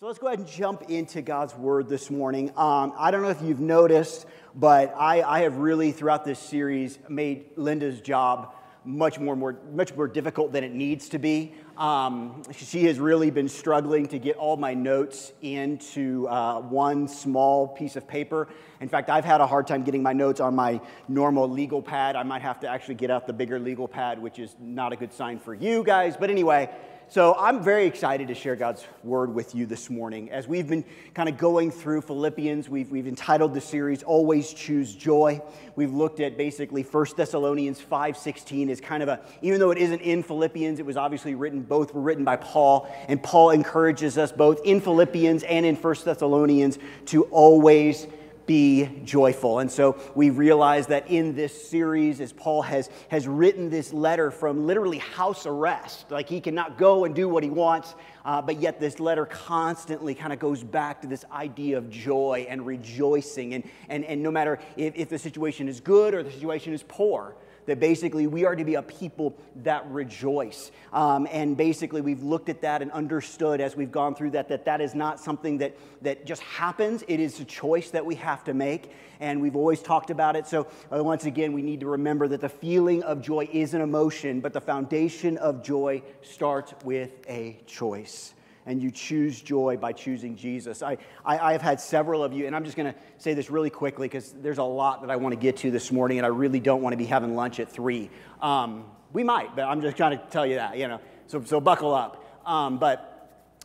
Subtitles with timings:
[0.00, 2.52] So let's go ahead and jump into God's word this morning.
[2.56, 7.00] Um, I don't know if you've noticed, but I, I, have really, throughout this series,
[7.08, 11.52] made Linda's job much more, more, much more difficult than it needs to be.
[11.76, 17.66] Um, she has really been struggling to get all my notes into uh, one small
[17.66, 18.46] piece of paper.
[18.80, 22.14] In fact, I've had a hard time getting my notes on my normal legal pad.
[22.14, 24.96] I might have to actually get out the bigger legal pad, which is not a
[24.96, 26.16] good sign for you guys.
[26.16, 26.70] But anyway,
[27.10, 30.30] so I'm very excited to share God's word with you this morning.
[30.30, 30.84] As we've been
[31.14, 35.40] kind of going through Philippians, we've, we've entitled the series Always Choose Joy.
[35.74, 40.02] We've looked at basically 1 Thessalonians 5.16 as kind of a, even though it isn't
[40.02, 42.86] in Philippians, it was obviously written, both were written by Paul.
[43.08, 48.06] And Paul encourages us both in Philippians and in 1 Thessalonians to always
[48.48, 49.60] be joyful.
[49.60, 54.32] And so we realize that in this series, as Paul has, has written this letter
[54.32, 57.94] from literally house arrest, like he cannot go and do what he wants,
[58.24, 62.46] uh, but yet this letter constantly kind of goes back to this idea of joy
[62.48, 63.54] and rejoicing.
[63.54, 66.82] And, and, and no matter if, if the situation is good or the situation is
[66.88, 67.36] poor,
[67.68, 70.72] that basically we are to be a people that rejoice.
[70.90, 74.64] Um, and basically, we've looked at that and understood as we've gone through that that
[74.64, 78.42] that is not something that, that just happens, it is a choice that we have
[78.44, 78.90] to make.
[79.20, 80.46] And we've always talked about it.
[80.46, 83.82] So, uh, once again, we need to remember that the feeling of joy is an
[83.82, 88.32] emotion, but the foundation of joy starts with a choice
[88.66, 90.82] and you choose joy by choosing Jesus.
[90.82, 93.70] I, I, have had several of you, and I'm just going to say this really
[93.70, 96.28] quickly because there's a lot that I want to get to this morning, and I
[96.28, 98.10] really don't want to be having lunch at 3.
[98.42, 101.60] Um, we might, but I'm just trying to tell you that, you know, so, so
[101.60, 102.42] buckle up.
[102.46, 103.18] Um, but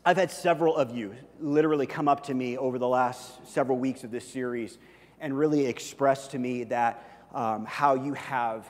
[0.05, 4.03] I've had several of you literally come up to me over the last several weeks
[4.03, 4.77] of this series
[5.19, 8.69] and really express to me that um, how you have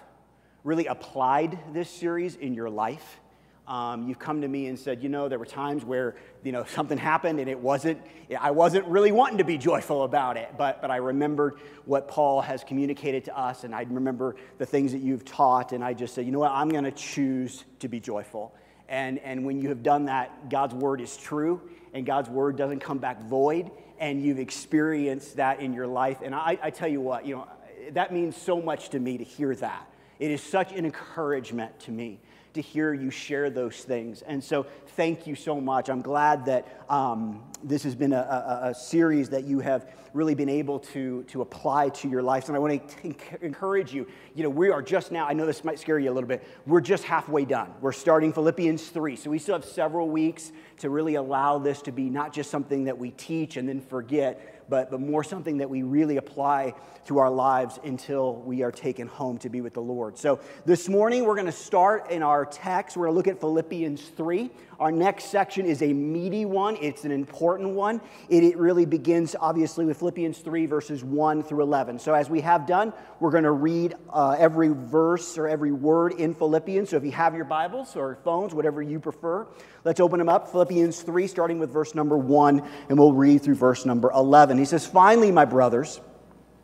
[0.64, 3.20] really applied this series in your life
[3.68, 6.66] um, you've come to me and said, you know, there were times where, you know,
[6.66, 8.02] something happened and it wasn't,
[8.38, 12.42] I wasn't really wanting to be joyful about it, but, but I remembered what Paul
[12.42, 16.14] has communicated to us and I remember the things that you've taught and I just
[16.14, 18.54] said, you know what, I'm going to choose to be joyful.
[18.90, 21.62] And, and when you have done that, God's word is true
[21.94, 26.18] and God's word doesn't come back void and you've experienced that in your life.
[26.22, 27.48] And I, I tell you what, you know,
[27.92, 29.90] that means so much to me to hear that.
[30.20, 32.20] It is such an encouragement to me
[32.54, 34.22] to hear you share those things.
[34.22, 34.66] And so,
[34.96, 35.90] thank you so much.
[35.90, 40.36] I'm glad that um, this has been a, a, a, series that you have really
[40.36, 42.48] been able to, to apply to your life.
[42.48, 44.06] And I want to encourage you.
[44.36, 46.46] You know, we are just now, I know this might scare you a little bit,
[46.68, 47.74] we're just halfway done.
[47.82, 49.16] We're starting Philippians 3.
[49.16, 52.84] So, we still have several weeks to really allow this to be not just something
[52.84, 56.74] that we teach and then forget, but, but more something that we really apply
[57.06, 60.18] to our lives until we are taken home to be with the Lord.
[60.18, 62.98] So this morning, we're going to start in our text.
[62.98, 64.50] We're going to look at Philippians 3.
[64.84, 68.02] Our next section is a meaty one, it's an important one.
[68.28, 72.00] It, it really begins, obviously, with Philippians 3, verses 1 through 11.
[72.00, 76.16] So as we have done, we're going to read uh, every verse or every word
[76.16, 76.90] in Philippians.
[76.90, 79.48] So if you have your Bibles or phones, whatever you prefer,
[79.86, 80.52] let's open them up.
[80.52, 84.58] Philippians 3, starting with verse number 1, and we'll read through verse number 11.
[84.58, 86.02] He says, Finally, my brothers,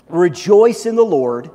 [0.09, 1.51] rejoice in the Lord.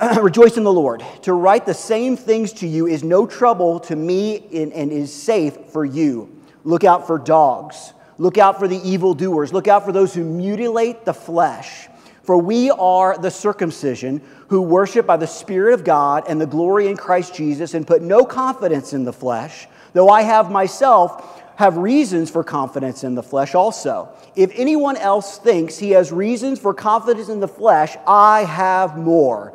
[0.20, 1.04] rejoice in the Lord.
[1.22, 5.56] To write the same things to you is no trouble to me and is safe
[5.68, 6.42] for you.
[6.64, 7.92] Look out for dogs.
[8.18, 9.52] Look out for the evildoers.
[9.52, 11.88] Look out for those who mutilate the flesh.
[12.22, 16.88] For we are the circumcision who worship by the Spirit of God and the glory
[16.88, 21.76] in Christ Jesus and put no confidence in the flesh, though I have myself have
[21.76, 24.08] reasons for confidence in the flesh also.
[24.34, 29.54] If anyone else thinks he has reasons for confidence in the flesh, I have more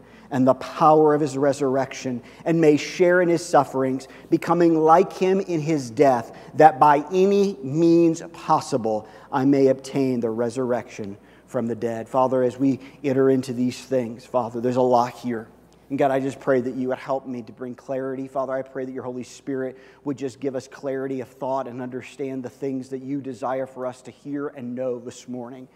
[0.31, 5.39] and the power of his resurrection, and may share in his sufferings, becoming like him
[5.41, 11.75] in his death, that by any means possible I may obtain the resurrection from the
[11.75, 12.07] dead.
[12.07, 15.49] Father, as we enter into these things, Father, there's a lot here.
[15.89, 18.29] And God, I just pray that you would help me to bring clarity.
[18.29, 21.81] Father, I pray that your Holy Spirit would just give us clarity of thought and
[21.81, 25.67] understand the things that you desire for us to hear and know this morning.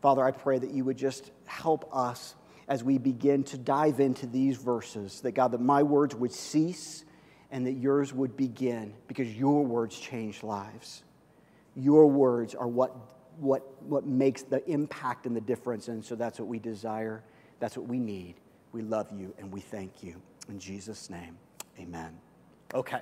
[0.00, 2.34] Father, I pray that you would just help us
[2.70, 7.04] as we begin to dive into these verses, that God, that my words would cease
[7.50, 11.02] and that yours would begin because your words change lives.
[11.74, 12.94] Your words are what,
[13.38, 15.88] what, what makes the impact and the difference.
[15.88, 17.24] And so that's what we desire.
[17.58, 18.36] That's what we need.
[18.70, 20.22] We love you and we thank you.
[20.48, 21.36] In Jesus' name,
[21.76, 22.16] amen.
[22.72, 23.00] Okay.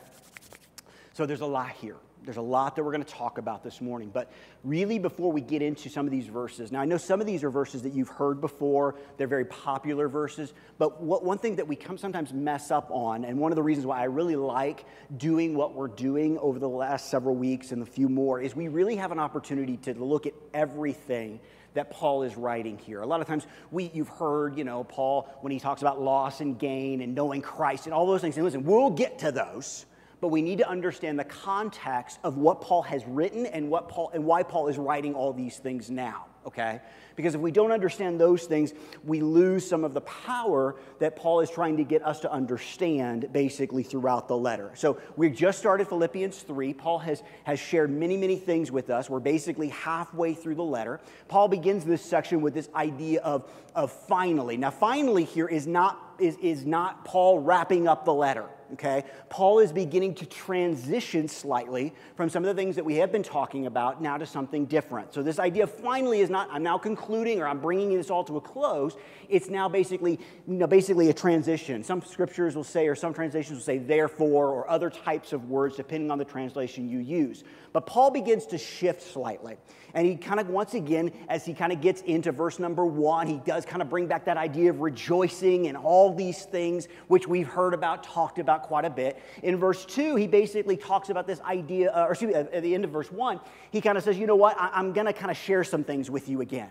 [1.12, 1.97] So there's a lot here.
[2.25, 4.11] There's a lot that we're going to talk about this morning.
[4.12, 4.31] But
[4.65, 7.43] really, before we get into some of these verses, now I know some of these
[7.44, 10.53] are verses that you've heard before, they're very popular verses.
[10.79, 13.62] But what, one thing that we come sometimes mess up on, and one of the
[13.62, 14.85] reasons why I really like
[15.17, 18.69] doing what we're doing over the last several weeks and a few more, is we
[18.69, 21.41] really have an opportunity to look at everything
[21.75, 23.00] that Paul is writing here.
[23.03, 26.41] A lot of times we, you've heard, you know, Paul when he talks about loss
[26.41, 28.37] and gain and knowing Christ and all those things.
[28.37, 29.87] And listen, we'll get to those
[30.20, 34.11] but we need to understand the context of what Paul has written and what Paul
[34.12, 36.81] and why Paul is writing all these things now, okay?
[37.15, 38.73] Because if we don't understand those things,
[39.05, 43.32] we lose some of the power that Paul is trying to get us to understand
[43.32, 44.70] basically throughout the letter.
[44.75, 46.75] So we just started Philippians 3.
[46.75, 49.11] Paul has, has shared many, many things with us.
[49.11, 51.00] We're basically halfway through the letter.
[51.26, 54.56] Paul begins this section with this idea of, of finally.
[54.56, 59.05] Now, finally here is not, is, is not Paul wrapping up the letter okay?
[59.29, 63.23] Paul is beginning to transition slightly from some of the things that we have been
[63.23, 65.12] talking about now to something different.
[65.12, 68.37] So, this idea finally is not, I'm now concluding or I'm bringing this all to
[68.37, 68.97] a close.
[69.29, 71.85] It's now basically, you know, basically a transition.
[71.85, 75.76] Some scriptures will say, or some translations will say, therefore, or other types of words,
[75.76, 77.44] depending on the translation you use.
[77.73, 79.56] But Paul begins to shift slightly.
[79.94, 83.26] And he kind of, once again, as he kind of gets into verse number one,
[83.26, 87.26] he does kind of bring back that idea of rejoicing and all these things which
[87.26, 89.20] we've heard about, talked about quite a bit.
[89.43, 92.75] In verse two, he basically talks about this idea, uh, or excuse me, at the
[92.75, 93.40] end of verse one,
[93.70, 95.84] he kind of says, you know what, I- I'm going to kind of share some
[95.84, 96.70] things with you again.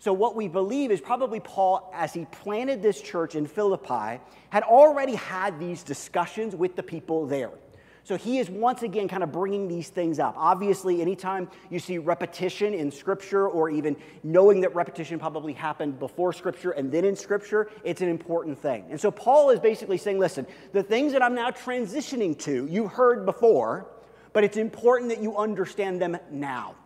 [0.00, 4.20] So, what we believe is probably Paul, as he planted this church in Philippi,
[4.50, 7.50] had already had these discussions with the people there.
[8.08, 10.34] So he is once again kind of bringing these things up.
[10.38, 16.32] Obviously, anytime you see repetition in Scripture or even knowing that repetition probably happened before
[16.32, 18.86] Scripture and then in Scripture, it's an important thing.
[18.88, 22.88] And so Paul is basically saying, listen, the things that I'm now transitioning to, you
[22.88, 23.90] heard before,
[24.32, 26.76] but it's important that you understand them now.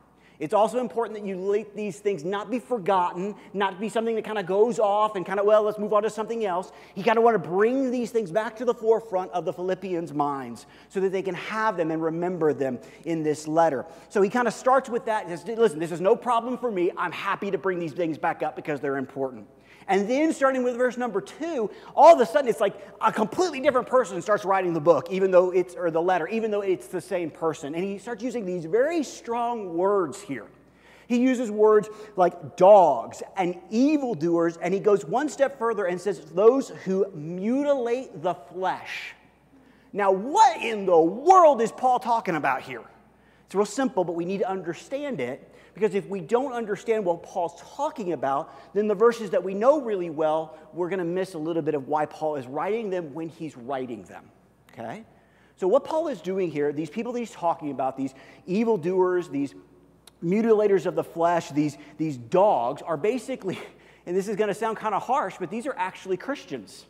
[0.43, 4.25] It's also important that you let these things not be forgotten, not be something that
[4.25, 6.73] kind of goes off and kind of, well, let's move on to something else.
[6.97, 10.12] You kind of want to bring these things back to the forefront of the Philippians'
[10.12, 13.87] minds so that they can have them and remember them in this letter.
[14.09, 15.29] So he kind of starts with that.
[15.29, 16.91] Says, Listen, this is no problem for me.
[16.99, 19.47] I'm happy to bring these things back up because they're important.
[19.88, 23.61] And then, starting with verse number two, all of a sudden it's like a completely
[23.61, 26.87] different person starts writing the book, even though it's, or the letter, even though it's
[26.87, 27.75] the same person.
[27.75, 30.46] And he starts using these very strong words here.
[31.08, 36.20] He uses words like dogs and evildoers, and he goes one step further and says,
[36.20, 39.14] Those who mutilate the flesh.
[39.93, 42.82] Now, what in the world is Paul talking about here?
[43.46, 47.23] It's real simple, but we need to understand it because if we don't understand what
[47.23, 51.35] Paul's talking about, then the verses that we know really well, we're going to miss
[51.35, 54.25] a little bit of why Paul is writing them when he's writing them.
[54.73, 55.05] Okay?
[55.57, 58.15] So, what Paul is doing here, these people that he's talking about, these
[58.46, 59.55] evildoers, these
[60.23, 63.58] mutilators of the flesh, these, these dogs, are basically,
[64.06, 66.87] and this is going to sound kind of harsh, but these are actually Christians.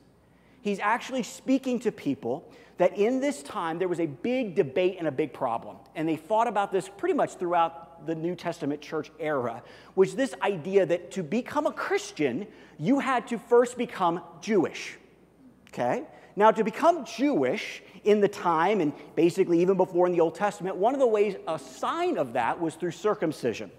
[0.60, 5.08] He's actually speaking to people that in this time there was a big debate and
[5.08, 5.76] a big problem.
[5.94, 9.62] And they fought about this pretty much throughout the New Testament church era,
[9.94, 12.46] was this idea that to become a Christian,
[12.78, 14.96] you had to first become Jewish.
[15.68, 16.04] Okay?
[16.34, 20.76] Now, to become Jewish in the time, and basically even before in the Old Testament,
[20.76, 23.70] one of the ways, a sign of that was through circumcision.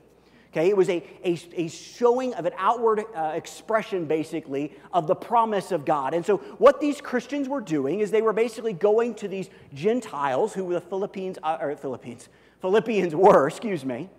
[0.52, 5.16] Okay, it was a, a, a showing of an outward uh, expression, basically, of the
[5.16, 6.14] promise of God.
[6.14, 10.54] And so, what these Christians were doing is they were basically going to these Gentiles,
[10.54, 12.30] who were the Philippines, uh, or Philippines,
[12.64, 14.10] Philippians were, excuse me,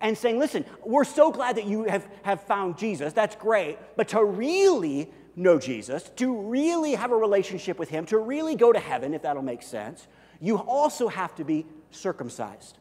[0.00, 3.12] and saying, listen, we're so glad that you have, have found Jesus.
[3.12, 3.76] That's great.
[3.96, 8.72] But to really know Jesus, to really have a relationship with him, to really go
[8.72, 10.06] to heaven, if that'll make sense,
[10.40, 12.78] you also have to be circumcised.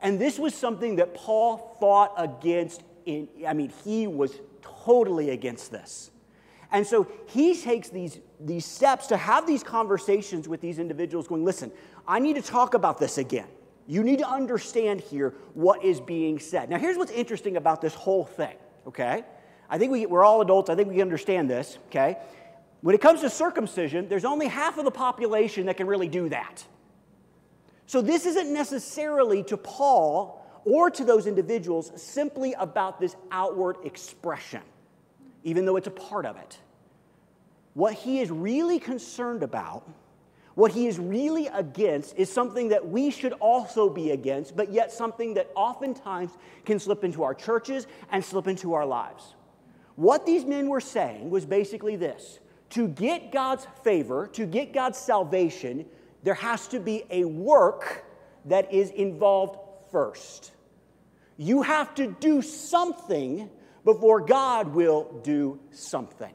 [0.00, 2.82] And this was something that Paul fought against.
[3.06, 6.10] In, I mean, he was totally against this.
[6.72, 11.44] And so he takes these, these steps to have these conversations with these individuals, going,
[11.44, 11.70] listen,
[12.08, 13.46] I need to talk about this again.
[13.86, 16.70] You need to understand here what is being said.
[16.70, 18.54] Now, here's what's interesting about this whole thing,
[18.86, 19.24] okay?
[19.68, 20.70] I think we, we're all adults.
[20.70, 22.18] I think we understand this, okay?
[22.82, 26.28] When it comes to circumcision, there's only half of the population that can really do
[26.28, 26.64] that.
[27.86, 34.62] So this isn't necessarily to Paul or to those individuals simply about this outward expression,
[35.44, 36.58] even though it's a part of it.
[37.74, 39.88] What he is really concerned about,
[40.54, 44.92] what he is really against, is something that we should also be against, but yet
[44.92, 46.30] something that oftentimes
[46.64, 49.34] can slip into our churches and slip into our lives.
[49.96, 52.38] What these men were saying was basically this
[52.70, 55.84] to get God's favor, to get God's salvation,
[56.22, 58.04] there has to be a work
[58.46, 59.58] that is involved
[59.90, 60.52] first.
[61.36, 63.50] You have to do something
[63.84, 66.32] before God will do something.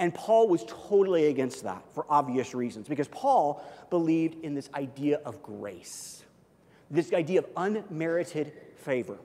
[0.00, 5.20] And Paul was totally against that for obvious reasons, because Paul believed in this idea
[5.26, 6.24] of grace,
[6.90, 9.18] this idea of unmerited favor.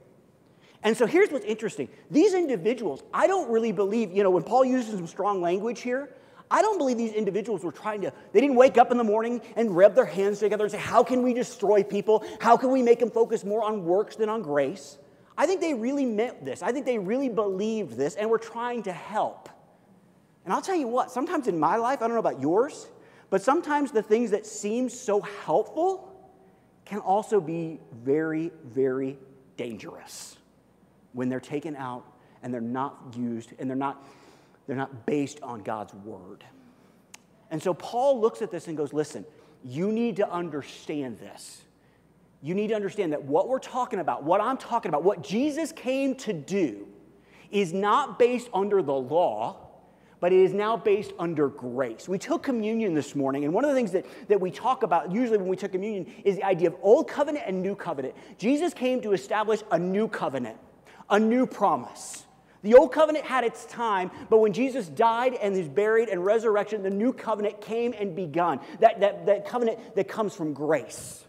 [0.84, 1.88] And so here's what's interesting.
[2.12, 6.14] These individuals, I don't really believe, you know, when Paul uses some strong language here,
[6.52, 9.42] I don't believe these individuals were trying to, they didn't wake up in the morning
[9.56, 12.26] and rub their hands together and say, How can we destroy people?
[12.42, 14.98] How can we make them focus more on works than on grace?
[15.38, 16.62] I think they really meant this.
[16.62, 19.50] I think they really believed this and were trying to help.
[20.46, 22.88] And I'll tell you what, sometimes in my life, I don't know about yours,
[23.30, 26.12] but sometimes the things that seem so helpful
[26.86, 29.18] can also be very, very
[29.58, 30.38] dangerous
[31.14, 32.06] when they're taken out
[32.44, 34.06] and they're not used and they're not
[34.68, 36.44] they're not based on God's word.
[37.52, 39.26] And so Paul looks at this and goes, Listen,
[39.64, 41.62] you need to understand this.
[42.42, 45.72] You need to understand that what we're talking about, what I'm talking about, what Jesus
[45.72, 46.88] came to do,
[47.50, 49.65] is not based under the law,
[50.26, 52.10] but it is now based under grace.
[52.10, 55.12] We took communion this morning, and one of the things that, that we talk about
[55.12, 58.16] usually when we took communion is the idea of old covenant and new covenant.
[58.40, 60.58] Jesus came to establish a new covenant,
[61.12, 62.26] a new promise.
[62.64, 66.82] The old covenant had its time, but when Jesus died and was buried and resurrection,
[66.82, 68.62] the new covenant came and begun.
[68.80, 71.24] That, that, that covenant that comes from grace.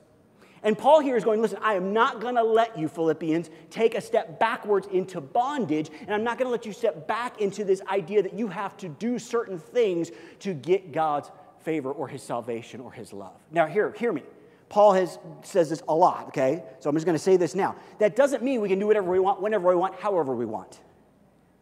[0.66, 3.94] And Paul here is going, listen, I am not going to let you, Philippians, take
[3.94, 7.64] a step backwards into bondage, and I'm not going to let you step back into
[7.64, 11.30] this idea that you have to do certain things to get God's
[11.61, 13.40] favor or his salvation or his love.
[13.50, 14.25] Now, here, hear me.
[14.68, 16.62] Paul has, says this a lot, okay?
[16.80, 17.76] So I'm just going to say this now.
[17.99, 20.80] That doesn't mean we can do whatever we want, whenever we want, however we want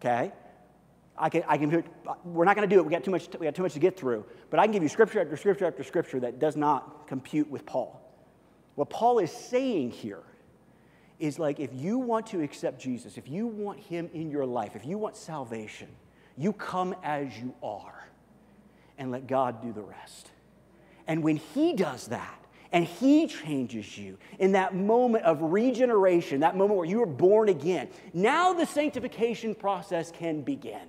[0.04, 0.32] okay?
[1.16, 1.86] I can, I can do it.
[2.24, 2.84] We're not going to do it.
[2.84, 4.24] We got, too much, we got too much to get through.
[4.50, 7.64] But I can give you scripture after scripture after scripture that does not compute with
[7.64, 8.00] Paul.
[8.74, 10.22] What Paul is saying here
[11.18, 14.74] is like if you want to accept Jesus, if you want him in your life,
[14.74, 15.88] if you want salvation,
[16.36, 18.08] you come as you are
[18.98, 20.30] and let God do the rest.
[21.06, 26.56] And when he does that, and He changes you in that moment of regeneration, that
[26.56, 27.88] moment where you are born again.
[28.12, 30.88] Now the sanctification process can begin.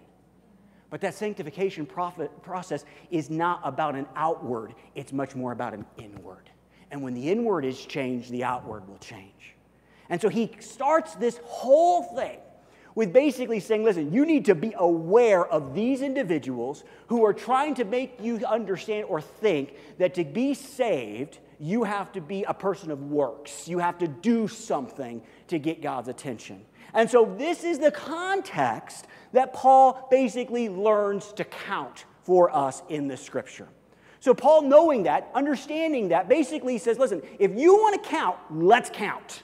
[0.89, 6.49] But that sanctification process is not about an outward, it's much more about an inward.
[6.91, 9.55] And when the inward is changed, the outward will change.
[10.09, 12.39] And so he starts this whole thing
[12.95, 17.75] with basically saying, listen, you need to be aware of these individuals who are trying
[17.75, 22.53] to make you understand or think that to be saved, you have to be a
[22.53, 23.67] person of works.
[23.67, 26.65] You have to do something to get God's attention.
[26.93, 33.07] And so, this is the context that Paul basically learns to count for us in
[33.07, 33.67] the scripture.
[34.25, 38.89] So, Paul, knowing that, understanding that, basically says, listen, if you want to count, let's
[38.89, 39.43] count.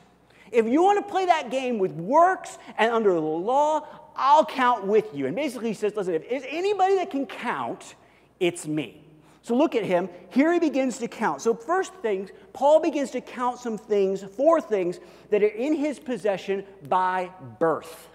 [0.52, 3.86] If you want to play that game with works and under the law,
[4.16, 5.28] I'll count with you.
[5.28, 7.94] And basically, he says, listen, if there's anybody that can count,
[8.40, 9.04] it's me.
[9.44, 10.10] So look at him.
[10.32, 11.44] Here he begins to count.
[11.44, 16.00] So, first things, Paul begins to count some things, four things that are in his
[16.00, 18.10] possession by birth.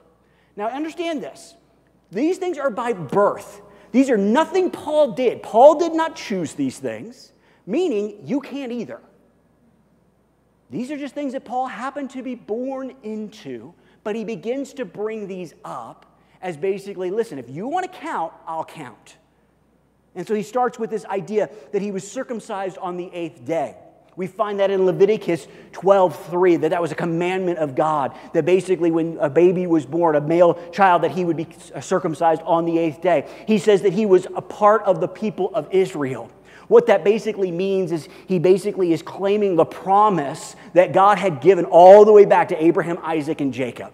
[0.57, 1.55] Now, understand this.
[2.11, 3.63] These things are by birth.
[3.97, 5.43] These are nothing Paul did.
[5.43, 7.33] Paul did not choose these things,
[7.65, 9.01] meaning you can't either.
[10.69, 13.73] These are just things that Paul happened to be born into,
[14.05, 16.05] but he begins to bring these up
[16.43, 19.17] as basically listen, if you want to count, I'll count.
[20.15, 23.77] And so he starts with this idea that he was circumcised on the eighth day.
[24.17, 28.91] We find that in Leviticus 12:3 that that was a commandment of God that basically
[28.91, 31.47] when a baby was born, a male child that he would be
[31.81, 33.27] circumcised on the 8th day.
[33.47, 36.31] He says that he was a part of the people of Israel.
[36.69, 41.65] What that basically means is he basically is claiming the promise that God had given
[41.67, 43.93] all the way back to Abraham, Isaac, and Jacob.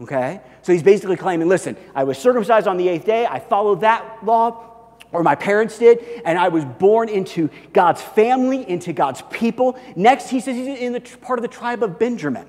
[0.00, 0.40] Okay?
[0.62, 4.18] So he's basically claiming, listen, I was circumcised on the eighth day, I followed that
[4.22, 4.75] law,
[5.12, 9.78] or my parents did, and I was born into God's family, into God's people.
[9.94, 12.46] Next, he says he's in the part of the tribe of Benjamin.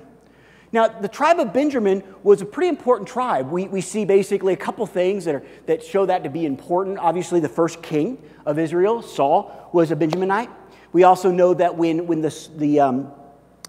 [0.72, 3.50] Now, the tribe of Benjamin was a pretty important tribe.
[3.50, 7.00] We, we see basically a couple things that, are, that show that to be important.
[7.00, 10.50] Obviously, the first king of Israel, Saul, was a Benjaminite.
[10.92, 13.12] We also know that when, when the, the, um,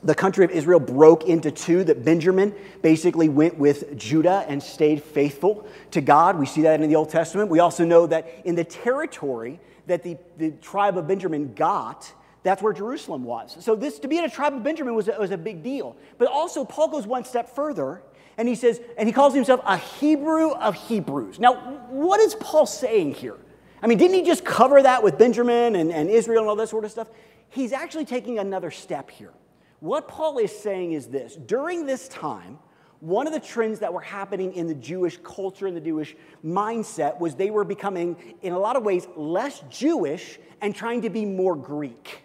[0.03, 5.03] the country of Israel broke into two, that Benjamin basically went with Judah and stayed
[5.03, 6.39] faithful to God.
[6.39, 7.51] We see that in the Old Testament.
[7.51, 12.13] We also know that in the territory that the, the tribe of Benjamin got,
[12.43, 13.57] that's where Jerusalem was.
[13.61, 15.97] So this to be in a tribe of Benjamin was a, was a big deal.
[16.19, 18.03] But also Paul goes one step further
[18.37, 21.41] and he says, and he calls himself a Hebrew of Hebrews.
[21.41, 21.55] Now,
[21.89, 23.37] what is Paul saying here?
[23.83, 26.69] I mean, didn't he just cover that with Benjamin and, and Israel and all that
[26.69, 27.09] sort of stuff?
[27.49, 29.33] He's actually taking another step here.
[29.81, 32.59] What Paul is saying is this during this time,
[33.01, 37.21] one of the trends that were happening in the Jewish culture and the Jewish mindset
[37.21, 41.25] was they were becoming, in a lot of ways, less Jewish and trying to be
[41.25, 42.23] more Greek.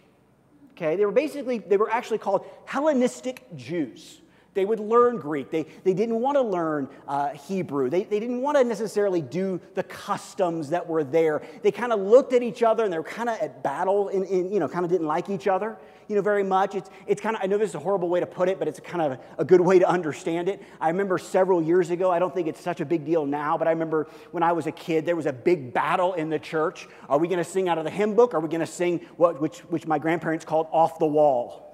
[0.72, 4.19] Okay, they were basically, they were actually called Hellenistic Jews.
[4.53, 5.50] They would learn Greek.
[5.50, 7.89] They, they didn't want to learn uh, Hebrew.
[7.89, 11.41] They, they didn't want to necessarily do the customs that were there.
[11.62, 14.24] They kind of looked at each other and they were kind of at battle, in,
[14.25, 16.75] in, you know, kind of didn't like each other you know, very much.
[16.75, 18.67] It's, it's kind of, I know this is a horrible way to put it, but
[18.67, 20.62] it's kind of a good way to understand it.
[20.79, 23.67] I remember several years ago, I don't think it's such a big deal now, but
[23.67, 26.88] I remember when I was a kid, there was a big battle in the church.
[27.10, 28.33] Are we going to sing out of the hymn book?
[28.33, 31.72] Are we going to sing what, which, which my grandparents called Off the Wall?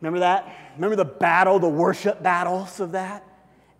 [0.00, 0.72] Remember that?
[0.76, 3.24] Remember the battle, the worship battles of that?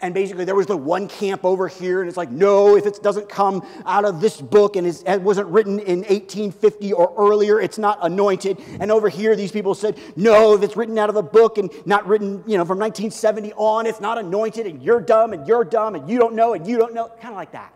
[0.02, 3.02] And basically, there was the one camp over here, and it's like, no, if it
[3.02, 7.76] doesn't come out of this book and it wasn't written in 1850 or earlier, it's
[7.76, 8.58] not anointed.
[8.80, 11.70] And over here, these people said, no, if it's written out of the book and
[11.84, 15.64] not written, you know, from 1970 on, it's not anointed, and you're dumb, and you're
[15.64, 17.08] dumb, and you don't know, and you don't know.
[17.20, 17.74] Kind of like that.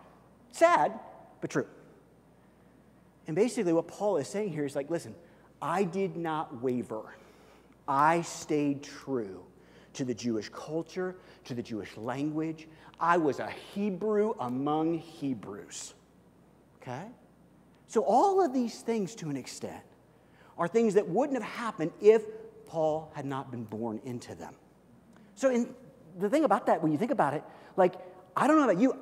[0.50, 0.98] Sad,
[1.42, 1.66] but true.
[3.26, 5.14] And basically, what Paul is saying here is like, listen,
[5.60, 7.02] I did not waver,
[7.86, 9.44] I stayed true
[9.94, 12.68] to the Jewish culture, to the Jewish language.
[12.98, 15.94] I was a Hebrew among Hebrews.
[16.80, 17.06] Okay?
[17.86, 19.82] So, all of these things, to an extent,
[20.58, 22.22] are things that wouldn't have happened if
[22.66, 24.54] Paul had not been born into them.
[25.34, 25.75] So, in,
[26.18, 27.44] the thing about that, when you think about it,
[27.76, 27.94] like,
[28.36, 28.97] I don't know about you,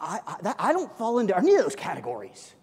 [0.00, 2.54] I, I, that, I don't fall into any of those categories.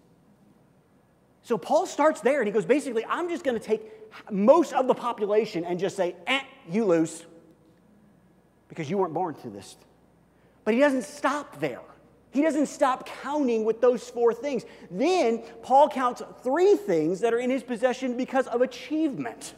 [1.42, 3.82] So Paul starts there and he goes, basically, I'm just going to take
[4.30, 6.40] most of the population and just say, eh,
[6.70, 7.24] you lose
[8.68, 9.76] because you weren't born to this.
[10.64, 11.80] But he doesn't stop there.
[12.30, 14.64] He doesn't stop counting with those four things.
[14.90, 19.54] Then Paul counts three things that are in his possession because of achievement.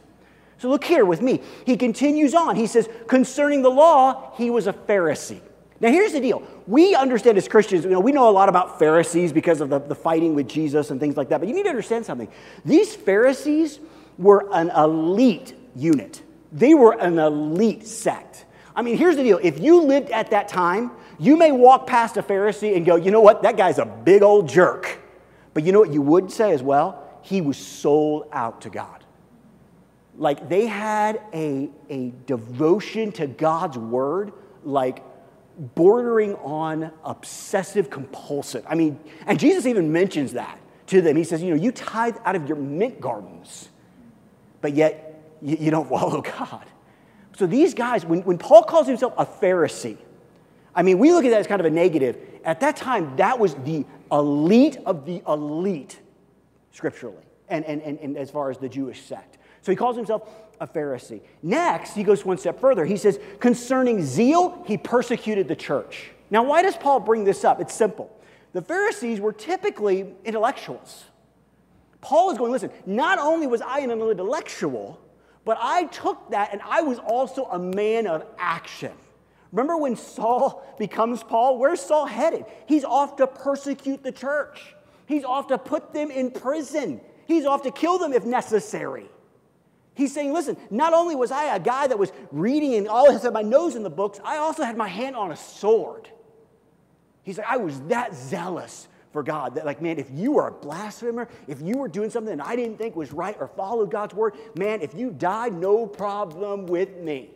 [0.57, 1.41] So look here with me.
[1.65, 2.55] He continues on.
[2.55, 5.41] He says, concerning the law, he was a Pharisee.
[5.81, 6.43] Now, here's the deal.
[6.67, 9.79] We understand as Christians, you know, we know a lot about Pharisees because of the,
[9.79, 11.39] the fighting with Jesus and things like that.
[11.39, 12.27] But you need to understand something.
[12.63, 13.79] These Pharisees
[14.17, 16.21] were an elite unit,
[16.51, 18.45] they were an elite sect.
[18.75, 22.17] I mean, here's the deal if you lived at that time, you may walk past
[22.17, 24.99] a Pharisee and go, you know what, that guy's a big old jerk.
[25.53, 27.07] But you know what you would say as well?
[27.21, 29.03] He was sold out to God.
[30.17, 35.03] Like they had a, a devotion to God's word, like
[35.57, 38.65] bordering on obsessive compulsive.
[38.67, 41.15] I mean, and Jesus even mentions that to them.
[41.15, 43.69] He says, you know, you tithe out of your mint gardens,
[44.61, 46.65] but yet you, you don't follow God.
[47.37, 49.97] So these guys, when, when Paul calls himself a Pharisee,
[50.73, 52.17] I mean, we look at that as kind of a negative.
[52.45, 55.99] At that time, that was the elite of the elite
[56.71, 59.37] scripturally and, and, and, and as far as the Jewish sect.
[59.61, 61.21] So he calls himself a Pharisee.
[61.43, 62.85] Next, he goes one step further.
[62.85, 66.11] He says, concerning zeal, he persecuted the church.
[66.29, 67.59] Now, why does Paul bring this up?
[67.59, 68.09] It's simple.
[68.53, 71.05] The Pharisees were typically intellectuals.
[72.01, 74.99] Paul is going, listen, not only was I an intellectual,
[75.45, 78.91] but I took that and I was also a man of action.
[79.51, 81.57] Remember when Saul becomes Paul?
[81.57, 82.45] Where's Saul headed?
[82.67, 87.63] He's off to persecute the church, he's off to put them in prison, he's off
[87.63, 89.07] to kill them if necessary.
[89.93, 93.33] He's saying, listen, not only was I a guy that was reading and always had
[93.33, 96.07] my nose in the books, I also had my hand on a sword.
[97.23, 99.55] He's like, I was that zealous for God.
[99.55, 102.55] That, like, man, if you were a blasphemer, if you were doing something that I
[102.55, 106.97] didn't think was right or followed God's word, man, if you died, no problem with
[106.97, 107.29] me.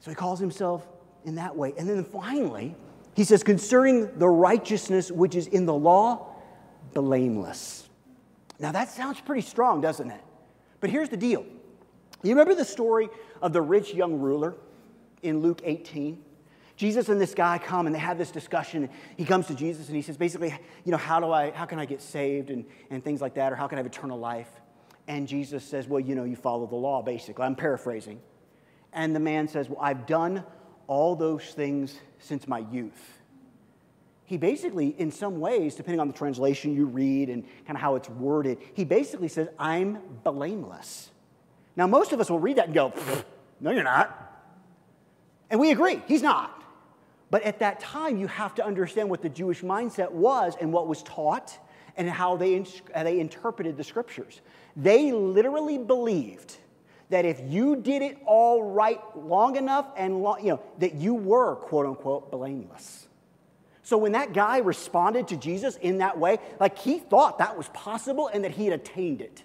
[0.00, 0.86] So he calls himself
[1.24, 1.74] in that way.
[1.76, 2.74] And then finally,
[3.14, 6.34] he says, concerning the righteousness which is in the law,
[6.94, 7.88] blameless.
[8.58, 10.20] Now that sounds pretty strong, doesn't it?
[10.80, 11.44] But here's the deal.
[12.22, 13.08] You remember the story
[13.42, 14.54] of the rich young ruler
[15.22, 16.22] in Luke 18?
[16.80, 18.88] Jesus and this guy come and they have this discussion.
[19.18, 20.48] He comes to Jesus and he says, basically,
[20.86, 23.52] you know, how do I, how can I get saved and, and things like that,
[23.52, 24.48] or how can I have eternal life?
[25.06, 27.44] And Jesus says, Well, you know, you follow the law, basically.
[27.44, 28.18] I'm paraphrasing.
[28.94, 30.42] And the man says, Well, I've done
[30.86, 33.18] all those things since my youth.
[34.24, 37.96] He basically, in some ways, depending on the translation you read and kind of how
[37.96, 41.10] it's worded, he basically says, I'm blameless.
[41.76, 42.94] Now, most of us will read that and go,
[43.60, 44.16] No, you're not.
[45.50, 46.56] And we agree, he's not.
[47.30, 50.88] But at that time, you have to understand what the Jewish mindset was and what
[50.88, 51.56] was taught
[51.96, 52.64] and how they,
[52.94, 54.40] they interpreted the scriptures.
[54.76, 56.56] They literally believed
[57.10, 61.14] that if you did it all right long enough and long, you know, that you
[61.14, 63.08] were quote unquote blameless.
[63.82, 67.68] So when that guy responded to Jesus in that way, like he thought that was
[67.68, 69.42] possible and that he had attained it.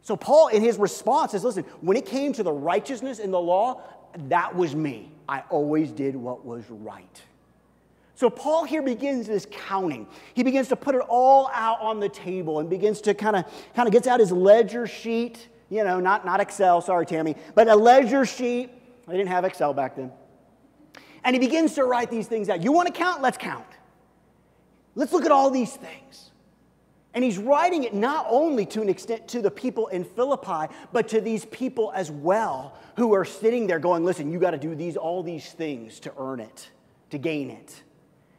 [0.00, 3.40] So Paul, in his response, says, listen, when it came to the righteousness in the
[3.40, 3.82] law,
[4.28, 5.12] that was me.
[5.28, 7.22] I always did what was right.
[8.14, 10.08] So Paul here begins this counting.
[10.34, 13.44] He begins to put it all out on the table and begins to kind of
[13.76, 17.68] kind of gets out his ledger sheet, you know, not, not Excel, sorry, Tammy, but
[17.68, 18.70] a ledger sheet.
[19.06, 20.10] I didn't have Excel back then.
[21.22, 22.62] And he begins to write these things out.
[22.62, 23.22] You want to count?
[23.22, 23.66] Let's count.
[24.94, 26.32] Let's look at all these things.
[27.18, 31.08] And he's writing it not only to an extent to the people in Philippi, but
[31.08, 34.76] to these people as well who are sitting there going, listen, you got to do
[34.76, 36.70] these, all these things to earn it,
[37.10, 37.82] to gain it.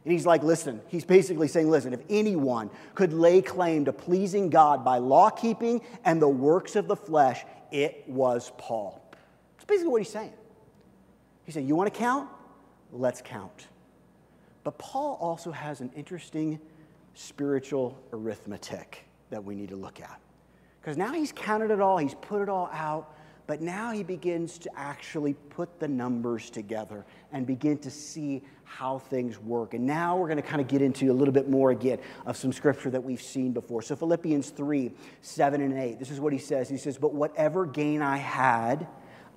[0.06, 4.48] And he's like, listen, he's basically saying, listen, if anyone could lay claim to pleasing
[4.48, 8.98] God by law keeping and the works of the flesh, it was Paul.
[9.58, 10.32] That's basically what he's saying.
[11.44, 12.30] He said, You want to count?
[12.92, 13.68] Let's count.
[14.64, 16.60] But Paul also has an interesting
[17.14, 20.20] spiritual arithmetic that we need to look at.
[20.80, 23.14] Because now he's counted it all, he's put it all out,
[23.46, 28.98] but now he begins to actually put the numbers together and begin to see how
[28.98, 29.74] things work.
[29.74, 32.36] And now we're going to kind of get into a little bit more again of
[32.36, 33.82] some scripture that we've seen before.
[33.82, 34.92] So, Philippians 3
[35.22, 36.68] 7 and 8, this is what he says.
[36.68, 38.86] He says, But whatever gain I had,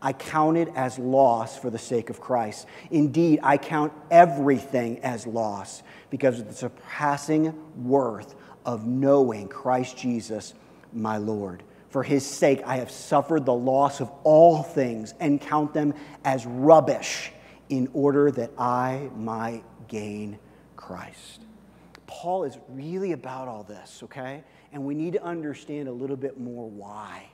[0.05, 2.67] I count it as loss for the sake of Christ.
[2.91, 8.35] Indeed, I count everything as loss because of the surpassing worth
[8.65, 10.53] of knowing Christ Jesus,
[10.91, 11.63] my Lord.
[11.87, 15.93] For his sake, I have suffered the loss of all things and count them
[16.25, 17.31] as rubbish
[17.69, 20.37] in order that I might gain
[20.75, 21.45] Christ.
[22.07, 24.43] Paul is really about all this, okay?
[24.73, 27.29] And we need to understand a little bit more why.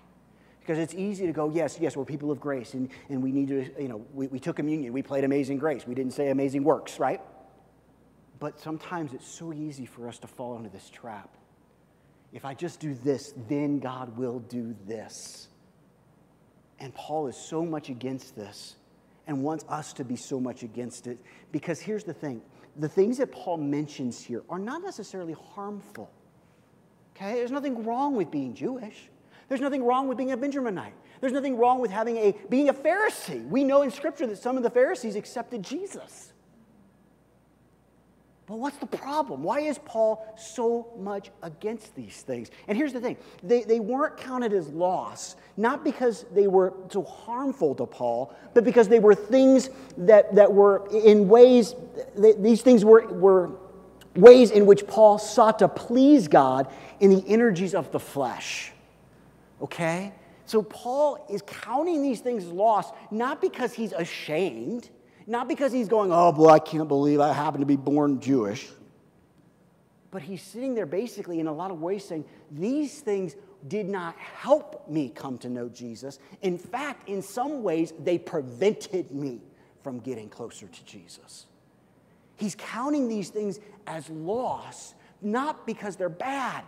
[0.69, 3.47] Because it's easy to go, yes, yes, we're people of grace, and, and we need
[3.47, 6.63] to, you know, we, we took communion, we played Amazing Grace, we didn't say Amazing
[6.63, 7.19] Works, right?
[8.37, 11.35] But sometimes it's so easy for us to fall into this trap.
[12.33, 15.47] If I just do this, then God will do this.
[16.79, 18.75] And Paul is so much against this
[19.25, 21.17] and wants us to be so much against it
[21.51, 22.43] because here's the thing
[22.77, 26.11] the things that Paul mentions here are not necessarily harmful.
[27.15, 27.33] Okay?
[27.33, 29.09] There's nothing wrong with being Jewish.
[29.49, 30.93] There's nothing wrong with being a Benjaminite.
[31.19, 33.45] There's nothing wrong with having a being a Pharisee.
[33.47, 36.31] We know in scripture that some of the Pharisees accepted Jesus.
[38.49, 39.43] But what's the problem?
[39.43, 42.49] Why is Paul so much against these things?
[42.67, 47.03] And here's the thing they, they weren't counted as loss, not because they were so
[47.03, 51.75] harmful to Paul, but because they were things that, that were in ways,
[52.17, 53.51] they, these things were, were
[54.15, 58.71] ways in which Paul sought to please God in the energies of the flesh.
[59.61, 60.13] Okay?
[60.45, 64.89] So Paul is counting these things as loss, not because he's ashamed
[65.29, 68.67] not because he's going, oh boy, I can't believe I happen to be born Jewish.
[70.09, 73.35] But he's sitting there basically in a lot of ways saying, these things
[73.67, 76.17] did not help me come to know Jesus.
[76.41, 79.41] In fact, in some ways, they prevented me
[79.83, 81.45] from getting closer to Jesus.
[82.35, 86.63] He's counting these things as loss, not because they're bad,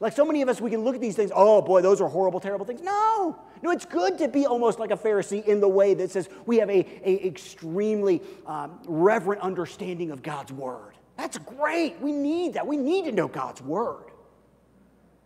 [0.00, 2.08] like so many of us, we can look at these things, oh boy, those are
[2.08, 2.80] horrible, terrible things.
[2.80, 6.30] No, no, it's good to be almost like a Pharisee in the way that says
[6.46, 10.94] we have a, a extremely um, reverent understanding of God's word.
[11.18, 12.00] That's great.
[12.00, 12.66] We need that.
[12.66, 14.04] We need to know God's word.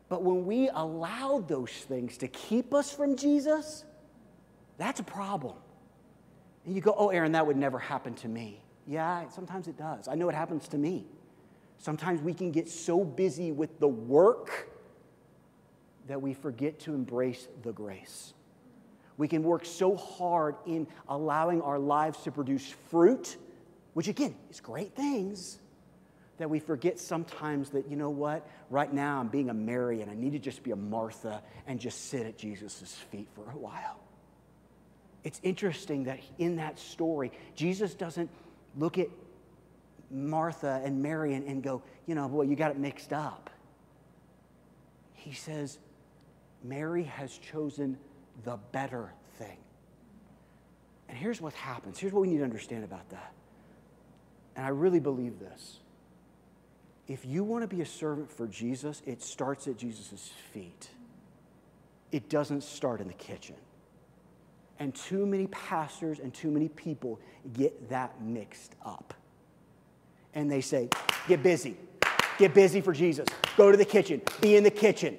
[0.09, 3.85] But when we allow those things to keep us from Jesus,
[4.77, 5.55] that's a problem.
[6.67, 8.61] And you go, oh, Aaron, that would never happen to me.
[8.89, 10.09] Yeah, sometimes it does.
[10.09, 11.07] I know it happens to me.
[11.79, 14.71] Sometimes we can get so busy with the work
[16.07, 18.35] that we forget to embrace the grace.
[19.17, 23.37] We can work so hard in allowing our lives to produce fruit,
[23.93, 25.59] which again is great things,
[26.39, 30.11] that we forget sometimes that, you know what, right now I'm being a Mary and
[30.11, 33.57] I need to just be a Martha and just sit at Jesus' feet for a
[33.57, 34.01] while.
[35.23, 38.31] It's interesting that in that story, Jesus doesn't
[38.77, 39.09] look at
[40.15, 43.51] Martha and Mary and, and go, you know, boy, you got it mixed up.
[45.13, 45.79] He says,
[46.63, 47.99] Mary has chosen
[48.45, 49.57] the better thing.
[51.09, 51.99] And here's what happens.
[51.99, 53.33] Here's what we need to understand about that.
[54.57, 55.81] And I really believe this.
[57.09, 60.89] If you want to be a servant for Jesus, it starts at Jesus' feet.
[62.13, 63.57] It doesn't start in the kitchen.
[64.79, 67.21] And too many pastors and too many people
[67.53, 69.13] get that mixed up.
[70.35, 70.89] And they say,
[71.29, 71.77] get busy.
[72.39, 73.29] Get busy for Jesus.
[73.57, 74.21] Go to the kitchen.
[74.41, 75.17] Be in the kitchen.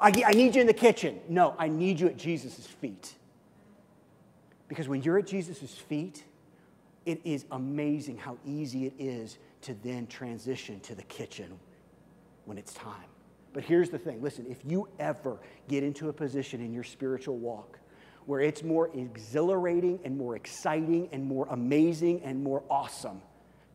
[0.00, 1.20] I, I need you in the kitchen.
[1.28, 3.14] No, I need you at Jesus' feet.
[4.68, 6.24] Because when you're at Jesus' feet,
[7.04, 11.58] it is amazing how easy it is to then transition to the kitchen
[12.44, 13.04] when it's time.
[13.52, 17.38] But here's the thing listen, if you ever get into a position in your spiritual
[17.38, 17.78] walk
[18.26, 23.22] where it's more exhilarating and more exciting and more amazing and more awesome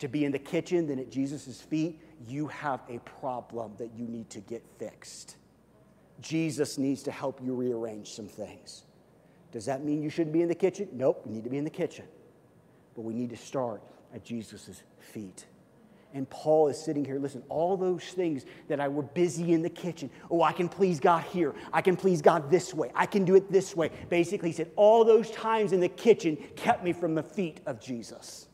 [0.02, 4.06] to be in the kitchen than at Jesus' feet, you have a problem that you
[4.08, 5.38] need to get fixed.
[6.20, 8.84] Jesus needs to help you rearrange some things.
[9.52, 10.90] Does that mean you shouldn't be in the kitchen?
[10.92, 12.06] Nope, you need to be in the kitchen.
[12.96, 13.82] But we need to start
[14.14, 15.46] at Jesus' feet.
[16.14, 19.70] And Paul is sitting here, listen, all those things that I were busy in the
[19.70, 20.10] kitchen.
[20.30, 21.54] Oh, I can please God here.
[21.72, 22.92] I can please God this way.
[22.94, 23.92] I can do it this way.
[24.10, 27.80] Basically, he said, all those times in the kitchen kept me from the feet of
[27.80, 28.48] Jesus.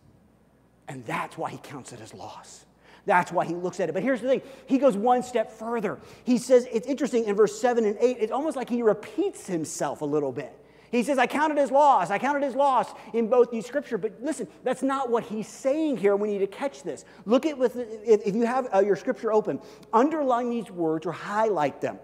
[0.88, 2.66] And that's why he counts it as loss.
[3.06, 3.94] That's why he looks at it.
[3.94, 6.00] But here's the thing he goes one step further.
[6.26, 10.02] He says, it's interesting in verse 7 and 8, it's almost like he repeats himself
[10.02, 10.54] a little bit.
[10.92, 12.12] He says, I counted as loss.
[12.12, 13.98] I counted as loss in both these scripture.
[13.98, 16.16] But listen, that's not what he's saying here.
[16.16, 17.04] We need to catch this.
[17.26, 19.60] Look at with if you have uh, your scripture open,
[19.92, 22.00] underline these words or highlight them.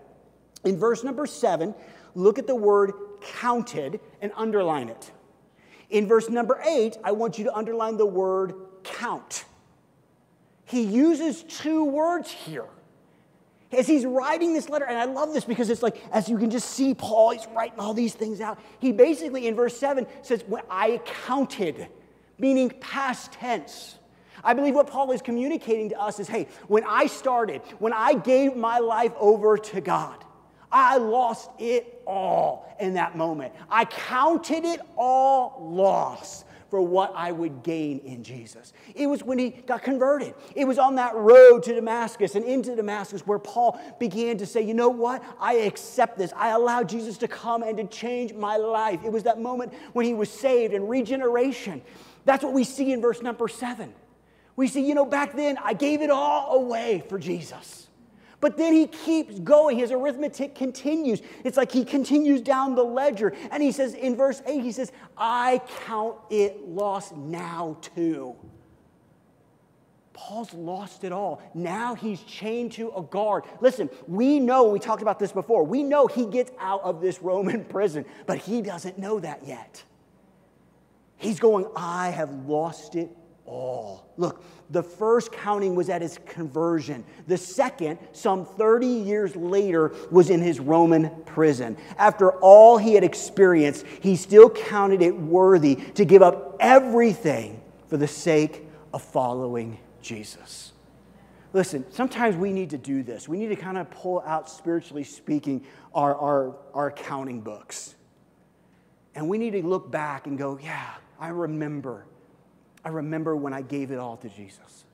[0.66, 1.76] In verse number seven,
[2.14, 5.12] look at the word counted and underline it.
[5.90, 9.46] In verse number eight, I want you to underline the word count.
[10.66, 12.68] He uses two words here
[13.72, 16.50] as he's writing this letter, and I love this because it's like, as you can
[16.50, 18.60] just see Paul, he's writing all these things out.
[18.80, 21.88] He basically, in verse 7, says, When I counted,
[22.38, 23.98] meaning past tense.
[24.44, 28.16] I believe what Paul is communicating to us is hey, when I started, when I
[28.16, 30.24] gave my life over to God,
[30.72, 33.54] I lost it all in that moment.
[33.70, 38.74] I counted it all lost for what I would gain in Jesus.
[38.96, 40.34] It was when he got converted.
[40.56, 44.64] It was on that road to Damascus and into Damascus where Paul began to say,
[44.64, 45.24] You know what?
[45.40, 46.34] I accept this.
[46.36, 49.02] I allow Jesus to come and to change my life.
[49.06, 51.84] It was that moment when he was saved and regeneration.
[52.26, 53.94] That's what we see in verse number seven.
[54.56, 57.83] We see, you know, back then I gave it all away for Jesus.
[58.44, 59.80] But then he keeps going.
[59.80, 61.22] His arithmetic continues.
[61.46, 63.34] It's like he continues down the ledger.
[63.52, 68.36] And he says in verse 8, he says, I count it lost now too.
[70.12, 71.42] Paul's lost it all.
[71.54, 73.46] Now he's chained to a guard.
[73.62, 77.22] Listen, we know, we talked about this before, we know he gets out of this
[77.22, 79.82] Roman prison, but he doesn't know that yet.
[81.16, 83.10] He's going, I have lost it
[83.46, 84.08] all.
[84.18, 87.04] Look, the first counting was at his conversion.
[87.28, 91.78] The second, some 30 years later, was in his Roman prison.
[91.98, 97.98] After all he had experienced, he still counted it worthy to give up everything for
[97.98, 100.74] the sake of following Jesus.
[101.54, 103.28] Listen, sometimes we need to do this.
[103.28, 107.94] We need to kind of pull out, spiritually speaking, our, our, our accounting books.
[109.14, 112.08] And we need to look back and go, yeah, I remember
[112.86, 114.86] I remember when I gave it all to Jesus.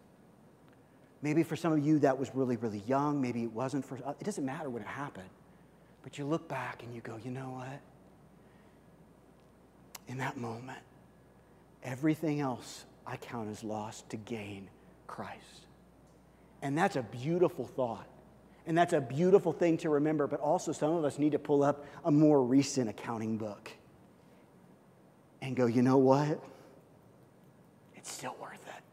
[1.21, 3.21] Maybe for some of you that was really, really young.
[3.21, 5.30] Maybe it wasn't for, it doesn't matter when it happened.
[6.02, 7.82] But you look back and you go, you know what?
[10.08, 10.80] In that moment,
[11.84, 14.69] everything else I count as lost to gain
[15.08, 15.65] Christ.
[16.62, 18.08] And that's a beautiful thought.
[18.65, 20.28] And that's a beautiful thing to remember.
[20.28, 23.71] But also, some of us need to pull up a more recent accounting book
[25.41, 26.41] and go, you know what?
[28.10, 28.84] It's still worth it.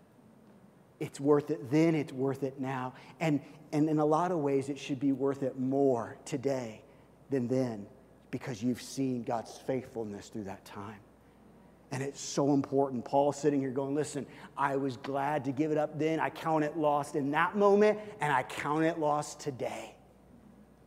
[1.00, 2.92] It's worth it then, it's worth it now.
[3.18, 3.40] And,
[3.72, 6.82] and in a lot of ways, it should be worth it more today
[7.30, 7.86] than then
[8.30, 10.98] because you've seen God's faithfulness through that time.
[11.92, 13.06] And it's so important.
[13.06, 14.26] Paul's sitting here going, Listen,
[14.56, 16.20] I was glad to give it up then.
[16.20, 19.95] I count it lost in that moment, and I count it lost today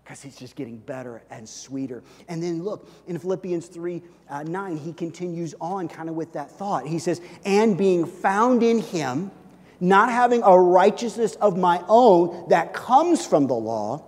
[0.09, 2.01] because he's just getting better and sweeter.
[2.27, 6.49] And then look, in Philippians 3 uh, 9, he continues on kind of with that
[6.49, 6.87] thought.
[6.87, 9.29] He says, And being found in him,
[9.79, 14.03] not having a righteousness of my own that comes from the law,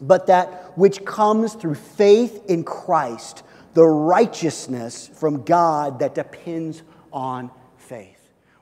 [0.00, 3.42] but that which comes through faith in Christ,
[3.74, 7.50] the righteousness from God that depends on.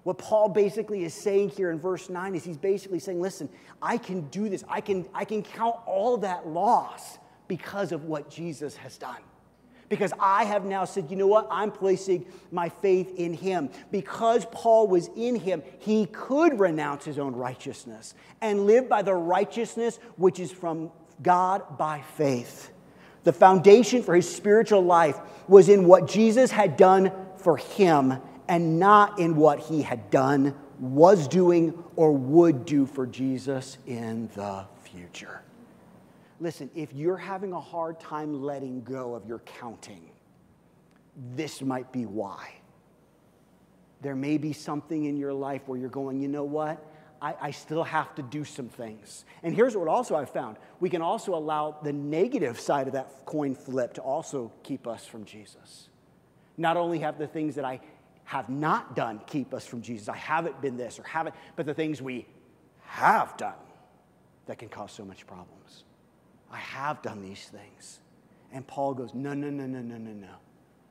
[0.07, 3.49] What Paul basically is saying here in verse 9 is he's basically saying, listen,
[3.83, 4.63] I can do this.
[4.69, 9.19] I can, I can count all that loss because of what Jesus has done.
[9.89, 11.49] Because I have now said, you know what?
[11.51, 13.69] I'm placing my faith in him.
[13.91, 19.15] Because Paul was in him, he could renounce his own righteousness and live by the
[19.15, 22.71] righteousness which is from God by faith.
[23.25, 28.79] The foundation for his spiritual life was in what Jesus had done for him and
[28.79, 34.67] not in what he had done, was doing, or would do for Jesus in the
[34.83, 35.43] future.
[36.41, 40.11] Listen, if you're having a hard time letting go of your counting,
[41.35, 42.53] this might be why.
[44.03, 46.85] There may be something in your life where you're going, you know what?
[47.23, 49.25] I, I, still have to do some things.
[49.43, 53.25] And here's what also I've found we can also allow the negative side of that
[53.25, 55.89] coin flip to also keep us from Jesus.
[56.59, 57.81] Not only have the things that I
[58.27, 61.75] have not done keep us from Jesus, I haven't been this or haven't, but the
[61.75, 62.27] things we
[62.83, 63.55] have done
[64.47, 65.85] that can cause so much problems.
[66.51, 68.01] I have done these things.
[68.53, 70.35] And Paul goes, No, no, no, no, no, no, no.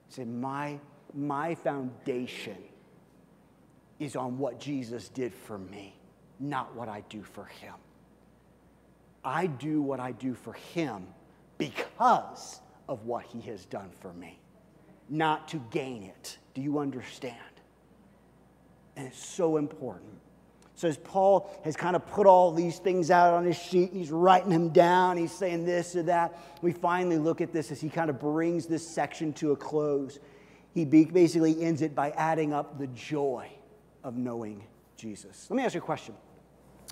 [0.08, 0.80] He said, My,
[1.14, 2.58] my foundation
[4.00, 5.96] is on what Jesus did for me,
[6.40, 7.76] not what I do for him.
[9.24, 11.08] I do what I do for him
[11.58, 14.40] because of what he has done for me,
[15.10, 16.38] not to gain it.
[16.56, 17.36] Do you understand?
[18.96, 20.10] And it's so important.
[20.76, 24.00] So as Paul has kind of put all these things out on his sheet and
[24.00, 26.38] he's writing them down, he's saying this or that.
[26.62, 30.20] We finally look at this as he kind of brings this section to a close.
[30.74, 33.50] He basically ends it by adding up the joy
[34.04, 34.64] of knowing
[34.98, 35.48] Jesus.
[35.50, 36.16] Let me ask you a question.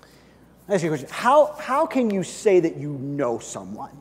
[0.00, 1.08] Let me ask you a question.
[1.10, 4.00] How, how can you say that you know someone?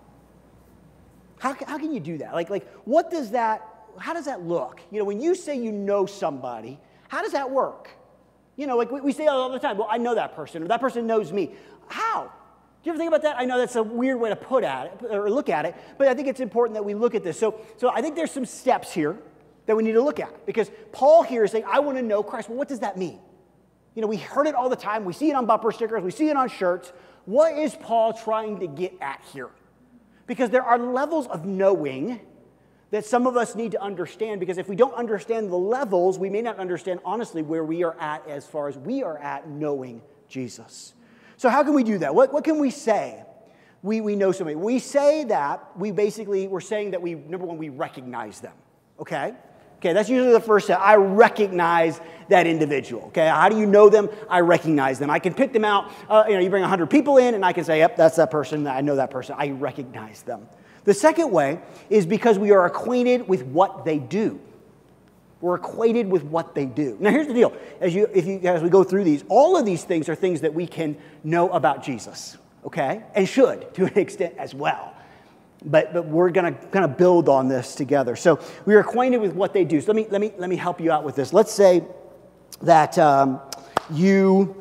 [1.40, 2.34] How, how can you do that?
[2.34, 4.82] Like, like, what does that, how does that look?
[4.92, 7.90] You know, when you say you know somebody, how does that work?
[8.56, 10.68] You know, like we, we say all the time, well, I know that person, or
[10.68, 11.52] that person knows me.
[11.88, 12.24] How?
[12.84, 13.40] Do you ever think about that?
[13.40, 16.08] I know that's a weird way to put at it or look at it, but
[16.08, 17.40] I think it's important that we look at this.
[17.40, 19.18] So, so I think there's some steps here
[19.66, 22.22] that we need to look at because Paul here is saying, I want to know
[22.24, 22.50] Christ.
[22.50, 23.20] Well, what does that mean?
[23.96, 25.06] You know, we heard it all the time.
[25.06, 26.92] We see it on bumper stickers, we see it on shirts.
[27.26, 29.50] What is Paul trying to get at here?
[30.28, 32.20] Because there are levels of knowing
[32.94, 36.30] that some of us need to understand because if we don't understand the levels, we
[36.30, 40.00] may not understand honestly where we are at as far as we are at knowing
[40.28, 40.94] Jesus.
[41.38, 42.14] So, how can we do that?
[42.14, 43.24] What, what can we say?
[43.82, 44.58] We, we know somebody.
[44.58, 48.54] We say that we basically, we're saying that we, number one, we recognize them,
[49.00, 49.34] okay?
[49.78, 50.80] Okay, that's usually the first step.
[50.80, 53.06] I recognize that individual.
[53.08, 54.08] Okay, how do you know them?
[54.30, 55.10] I recognize them.
[55.10, 55.92] I can pick them out.
[56.08, 58.30] Uh, you know, you bring 100 people in, and I can say, yep, that's that
[58.30, 58.68] person.
[58.68, 59.36] I know that person.
[59.36, 60.48] I recognize them.
[60.86, 64.40] The second way is because we are acquainted with what they do.
[65.42, 66.98] We're acquainted with what they do.
[67.00, 69.66] Now, here's the deal: as you, if you, as we go through these, all of
[69.66, 73.98] these things are things that we can know about Jesus, okay, and should to an
[73.98, 74.94] extent as well.
[75.66, 78.18] But, but we're going to kind of build on this together.
[78.18, 79.80] So we are acquainted with what they do.
[79.80, 81.32] So let me let me let me help you out with this.
[81.32, 81.84] Let's say
[82.62, 83.42] that um,
[83.92, 84.56] you,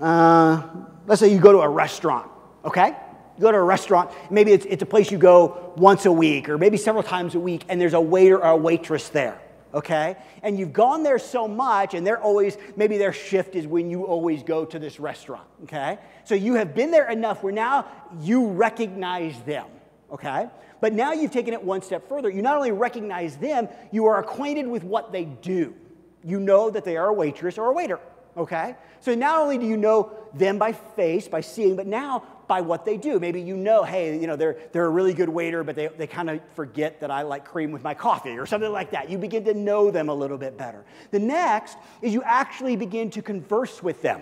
[0.00, 0.62] uh,
[1.06, 2.30] let's say you go to a restaurant,
[2.64, 2.94] okay?
[3.36, 6.48] You go to a restaurant, maybe it's, it's a place you go once a week
[6.48, 9.40] or maybe several times a week, and there's a waiter or a waitress there,
[9.72, 10.16] okay?
[10.42, 14.04] And you've gone there so much, and they're always, maybe their shift is when you
[14.04, 15.98] always go to this restaurant, okay?
[16.24, 17.86] So you have been there enough where now
[18.20, 19.66] you recognize them,
[20.12, 20.48] okay?
[20.80, 22.30] But now you've taken it one step further.
[22.30, 25.74] You not only recognize them, you are acquainted with what they do.
[26.22, 27.98] You know that they are a waitress or a waiter,
[28.36, 28.76] okay?
[29.00, 32.84] So not only do you know them by face, by seeing, but now by what
[32.84, 33.18] they do.
[33.18, 36.06] Maybe you know, hey, you know, they're, they're a really good waiter, but they, they
[36.06, 39.10] kind of forget that I like cream with my coffee or something like that.
[39.10, 40.84] You begin to know them a little bit better.
[41.10, 44.20] The next is you actually begin to converse with them.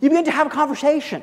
[0.00, 1.22] You begin to have a conversation,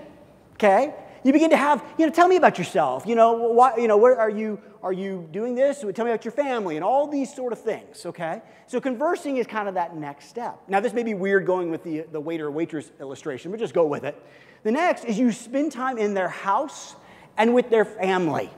[0.54, 0.94] okay?
[1.24, 3.06] You begin to have, you know, tell me about yourself.
[3.06, 5.80] You know, why, you know, where are you, are you doing this?
[5.80, 8.42] Tell me about your family and all these sort of things, okay?
[8.68, 10.60] So conversing is kind of that next step.
[10.68, 13.86] Now, this may be weird going with the, the waiter waitress illustration, but just go
[13.88, 14.22] with it.
[14.64, 16.96] The next is you spend time in their house
[17.38, 18.50] and with their family.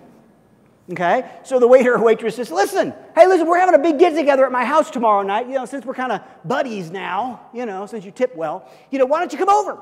[0.91, 1.29] Okay?
[1.43, 4.45] So the waiter or waitress says, listen, hey, listen, we're having a big get together
[4.45, 5.47] at my house tomorrow night.
[5.47, 8.99] You know, since we're kind of buddies now, you know, since you tip well, you
[8.99, 9.79] know, why don't you come over?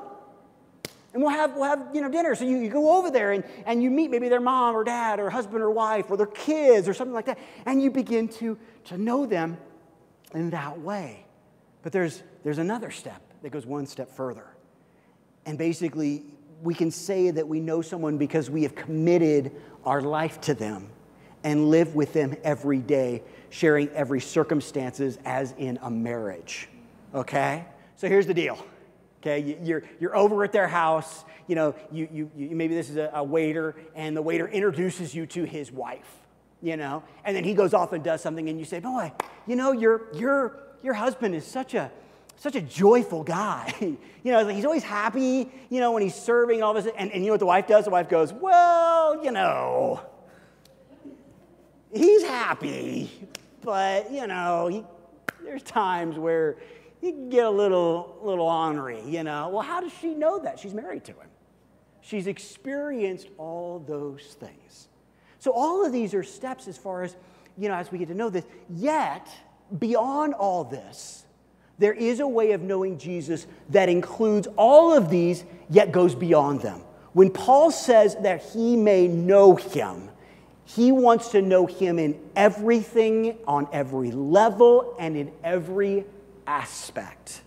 [1.14, 2.34] And we'll have, we'll have you know, dinner.
[2.34, 5.20] So you, you go over there and, and you meet maybe their mom or dad
[5.20, 7.38] or husband or wife or their kids or something like that.
[7.66, 9.56] And you begin to, to know them
[10.34, 11.24] in that way.
[11.82, 14.46] But there's, there's another step that goes one step further.
[15.46, 16.24] And basically,
[16.62, 19.52] we can say that we know someone because we have committed
[19.84, 20.88] our life to them
[21.44, 26.68] and live with them every day, sharing every circumstances as in a marriage.
[27.14, 27.66] Okay?
[27.96, 28.58] So here's the deal.
[29.26, 31.24] Okay, you're, you're over at their house.
[31.46, 35.14] You know, you, you, you maybe this is a, a waiter, and the waiter introduces
[35.14, 36.20] you to his wife.
[36.60, 39.12] You know, and then he goes off and does something, and you say, "Boy,
[39.46, 41.90] you know, your your your husband is such a
[42.36, 43.74] such a joyful guy.
[43.80, 45.50] you know, he's always happy.
[45.70, 47.86] You know, when he's serving all this, and, and you know what the wife does?
[47.86, 50.02] The wife goes, "Well, you know,
[51.94, 53.10] he's happy,
[53.62, 54.84] but you know, he,
[55.42, 56.56] there's times where."
[57.04, 59.50] He can get a little, little ornery, you know.
[59.50, 60.58] Well, how does she know that?
[60.58, 61.28] She's married to him.
[62.00, 64.88] She's experienced all those things.
[65.38, 67.14] So all of these are steps as far as,
[67.58, 68.46] you know, as we get to know this.
[68.70, 69.28] Yet,
[69.78, 71.26] beyond all this,
[71.78, 76.62] there is a way of knowing Jesus that includes all of these, yet goes beyond
[76.62, 76.80] them.
[77.12, 80.08] When Paul says that he may know him,
[80.64, 86.06] he wants to know him in everything, on every level, and in every
[86.46, 87.42] aspect.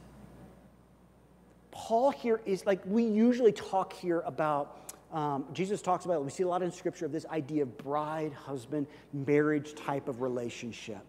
[1.71, 6.43] Paul here is like, we usually talk here about, um, Jesus talks about, we see
[6.43, 10.99] a lot in scripture of this idea of bride, husband, marriage type of relationship.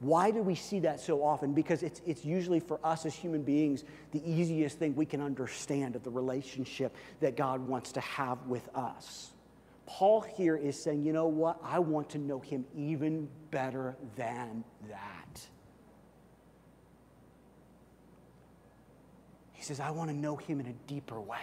[0.00, 1.54] Why do we see that so often?
[1.54, 5.96] Because it's, it's usually for us as human beings the easiest thing we can understand
[5.96, 9.32] of the relationship that God wants to have with us.
[9.86, 11.58] Paul here is saying, you know what?
[11.62, 15.46] I want to know him even better than that.
[19.64, 21.38] He says, I want to know him in a deeper way,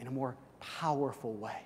[0.00, 1.56] in a more powerful way,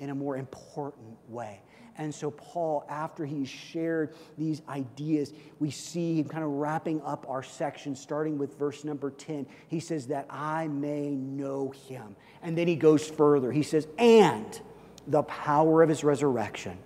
[0.00, 1.60] in a more important way.
[1.98, 7.26] And so, Paul, after he's shared these ideas, we see him kind of wrapping up
[7.28, 9.46] our section, starting with verse number 10.
[9.68, 12.16] He says, That I may know him.
[12.42, 13.52] And then he goes further.
[13.52, 14.60] He says, And
[15.06, 16.76] the power of his resurrection,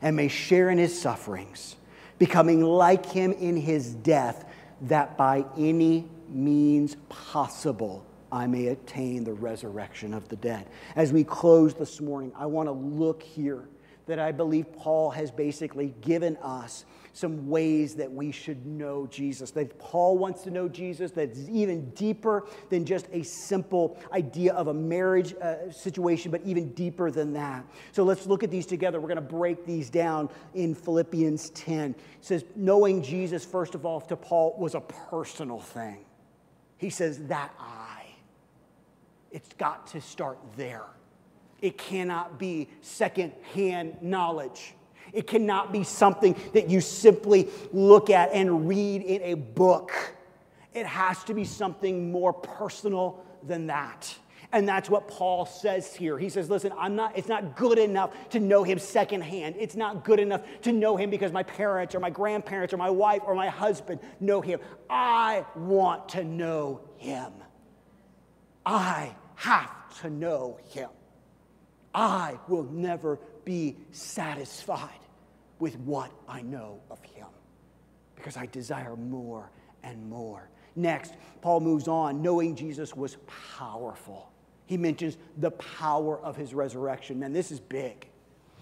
[0.00, 1.76] and may share in his sufferings,
[2.18, 4.44] becoming like him in his death,
[4.80, 10.66] that by any means possible I may attain the resurrection of the dead.
[10.96, 13.68] As we close this morning, I want to look here
[14.06, 19.50] that I believe Paul has basically given us some ways that we should know Jesus.
[19.50, 24.68] That Paul wants to know Jesus that's even deeper than just a simple idea of
[24.68, 27.66] a marriage uh, situation, but even deeper than that.
[27.92, 28.98] So let's look at these together.
[28.98, 31.90] We're going to break these down in Philippians 10.
[31.90, 35.98] It says, Knowing Jesus, first of all, to Paul was a personal thing.
[36.82, 38.02] He says, That I.
[39.30, 40.84] It's got to start there.
[41.62, 44.74] It cannot be secondhand knowledge.
[45.12, 49.92] It cannot be something that you simply look at and read in a book.
[50.74, 54.12] It has to be something more personal than that.
[54.52, 56.18] And that's what Paul says here.
[56.18, 59.56] He says, listen, I'm not, it's not good enough to know him secondhand.
[59.58, 62.90] It's not good enough to know him because my parents or my grandparents or my
[62.90, 64.60] wife or my husband know him.
[64.90, 67.32] I want to know him.
[68.66, 70.90] I have to know him.
[71.94, 74.90] I will never be satisfied
[75.58, 77.26] with what I know of him
[78.16, 79.50] because I desire more
[79.82, 80.50] and more.
[80.76, 82.22] Next, Paul moves on.
[82.22, 83.16] Knowing Jesus was
[83.56, 84.31] powerful
[84.72, 87.20] he mentions the power of his resurrection.
[87.20, 88.08] Man, this is big.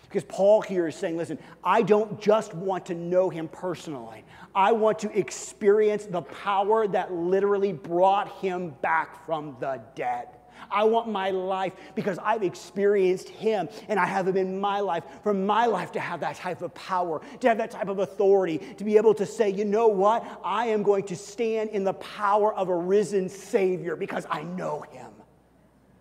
[0.03, 4.25] Because Paul here is saying, listen, I don't just want to know him personally.
[4.53, 10.27] I want to experience the power that literally brought him back from the dead.
[10.69, 15.05] I want my life because I've experienced him and I have him in my life,
[15.23, 18.59] for my life to have that type of power, to have that type of authority,
[18.79, 20.27] to be able to say, you know what?
[20.43, 24.81] I am going to stand in the power of a risen Savior because I know
[24.91, 25.13] him.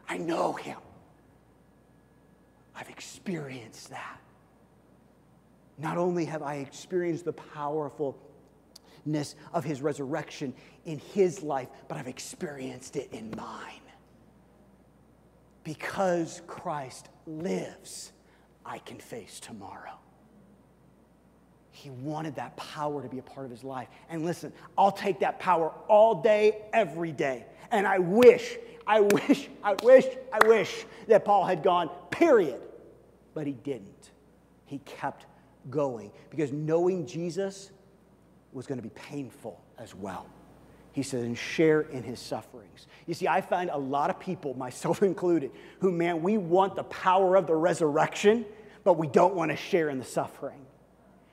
[0.09, 0.79] I know him.
[2.75, 4.19] I've experienced that.
[5.77, 8.15] Not only have I experienced the powerfulness
[9.53, 10.53] of his resurrection
[10.85, 13.81] in his life, but I've experienced it in mine.
[15.63, 18.11] Because Christ lives,
[18.65, 19.99] I can face tomorrow.
[21.71, 23.87] He wanted that power to be a part of his life.
[24.09, 27.45] And listen, I'll take that power all day, every day.
[27.71, 28.57] And I wish
[28.89, 32.59] I wish, I wish, I wish that Paul had gone, period.
[33.35, 34.09] But he didn't.
[34.65, 35.27] He kept
[35.69, 37.69] going because knowing Jesus
[38.51, 40.25] was going to be painful as well.
[40.91, 42.87] He said, and share in his sufferings.
[43.05, 46.83] You see, I find a lot of people, myself included, who, man, we want the
[46.85, 48.43] power of the resurrection,
[48.83, 50.65] but we don't want to share in the suffering.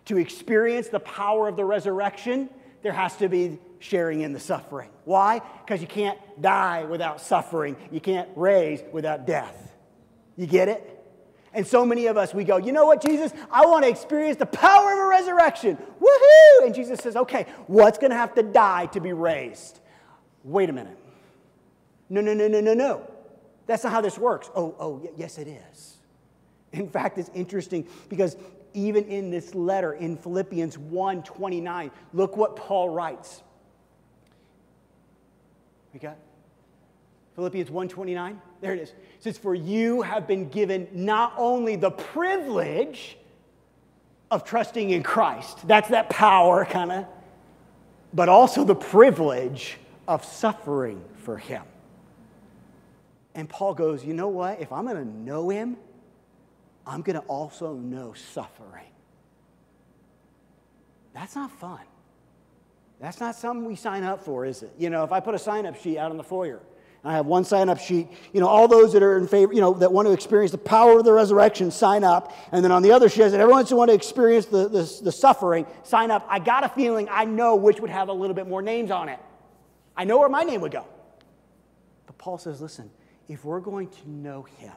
[0.07, 2.51] To experience the power of the resurrection,
[2.83, 4.91] there has to be sharing in the suffering.
[5.07, 5.41] Why?
[5.65, 9.75] Because you can't die without suffering, you can't raise without death.
[10.37, 10.93] You get it?
[11.53, 13.33] And so many of us, we go, you know what, Jesus?
[13.51, 15.79] I want to experience the power of a resurrection.
[16.01, 16.67] Woohoo!
[16.67, 19.81] And Jesus says, okay, what's going to have to die to be raised?
[20.45, 20.99] Wait a minute.
[22.11, 23.11] No, no, no, no, no, no.
[23.67, 24.51] That's not how this works.
[24.55, 25.97] Oh, oh, yes, it is.
[26.73, 28.37] In fact, it's interesting because
[28.75, 33.43] even in this letter in Philippians 1 29, look what Paul writes.
[35.95, 36.19] We got
[37.37, 38.41] Philippians 1:29.
[38.63, 38.89] There it is.
[38.89, 43.19] It says, For you have been given not only the privilege
[44.31, 47.07] of trusting in Christ, that's that power kind of,
[48.13, 49.77] but also the privilege
[50.09, 51.63] of suffering for him.
[53.35, 54.61] And Paul goes, You know what?
[54.61, 55.77] If I'm going to know him,
[56.87, 58.87] I'm going to also know suffering.
[61.13, 61.81] That's not fun.
[62.99, 64.73] That's not something we sign up for, is it?
[64.79, 66.61] You know, if I put a sign up sheet out on the foyer,
[67.07, 68.09] I have one sign up sheet.
[68.33, 70.59] You know, all those that are in favor, you know, that want to experience the
[70.59, 72.37] power of the resurrection, sign up.
[72.51, 75.13] And then on the other sheet, that everyone who want to experience the, the, the
[75.13, 76.27] suffering, sign up.
[76.29, 79.09] I got a feeling I know which would have a little bit more names on
[79.09, 79.21] it.
[79.97, 80.85] I know where my name would go.
[82.07, 82.91] But Paul says, listen,
[83.29, 84.75] if we're going to know him,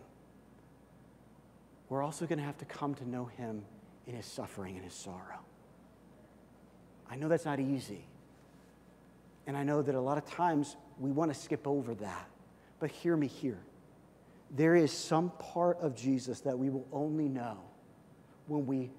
[1.89, 3.63] we're also going to have to come to know him
[4.05, 5.39] in his suffering and his sorrow.
[7.09, 8.05] I know that's not easy.
[9.47, 12.27] And I know that a lot of times we want to skip over that.
[12.79, 13.59] But hear me here.
[14.51, 17.57] There is some part of Jesus that we will only know
[18.47, 18.91] when we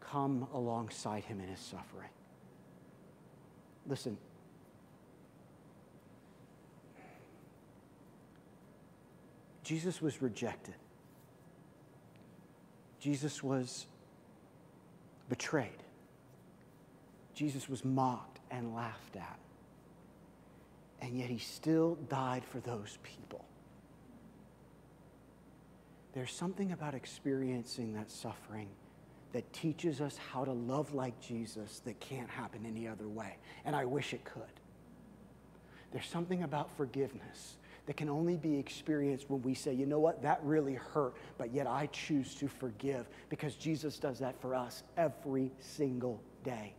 [0.00, 2.10] come alongside him in his suffering.
[3.86, 4.16] Listen.
[9.62, 10.74] Jesus was rejected.
[13.00, 13.86] Jesus was
[15.28, 15.70] betrayed.
[17.34, 19.38] Jesus was mocked and laughed at
[21.04, 23.44] and yet he still died for those people.
[26.14, 28.68] There's something about experiencing that suffering
[29.34, 33.36] that teaches us how to love like Jesus that can't happen any other way.
[33.66, 34.42] And I wish it could.
[35.92, 40.22] There's something about forgiveness that can only be experienced when we say, you know what,
[40.22, 44.84] that really hurt, but yet I choose to forgive because Jesus does that for us
[44.96, 46.72] every single day.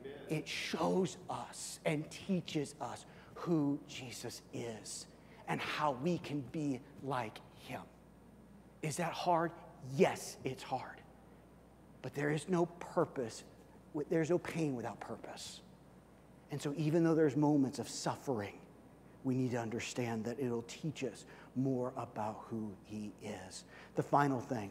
[0.00, 0.14] Amen.
[0.28, 3.04] It shows us and teaches us
[3.38, 5.06] who Jesus is
[5.48, 7.80] and how we can be like him.
[8.82, 9.52] Is that hard?
[9.96, 11.00] Yes, it's hard.
[12.02, 13.44] But there is no purpose,
[14.10, 15.60] there's no pain without purpose.
[16.50, 18.54] And so, even though there's moments of suffering,
[19.24, 21.24] we need to understand that it'll teach us
[21.56, 23.64] more about who he is.
[23.96, 24.70] The final thing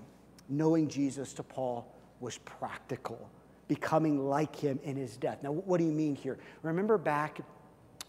[0.49, 3.29] knowing Jesus to Paul was practical,
[3.67, 5.39] becoming like him in his death.
[5.43, 6.37] Now, what do you mean here?
[6.63, 7.41] Remember back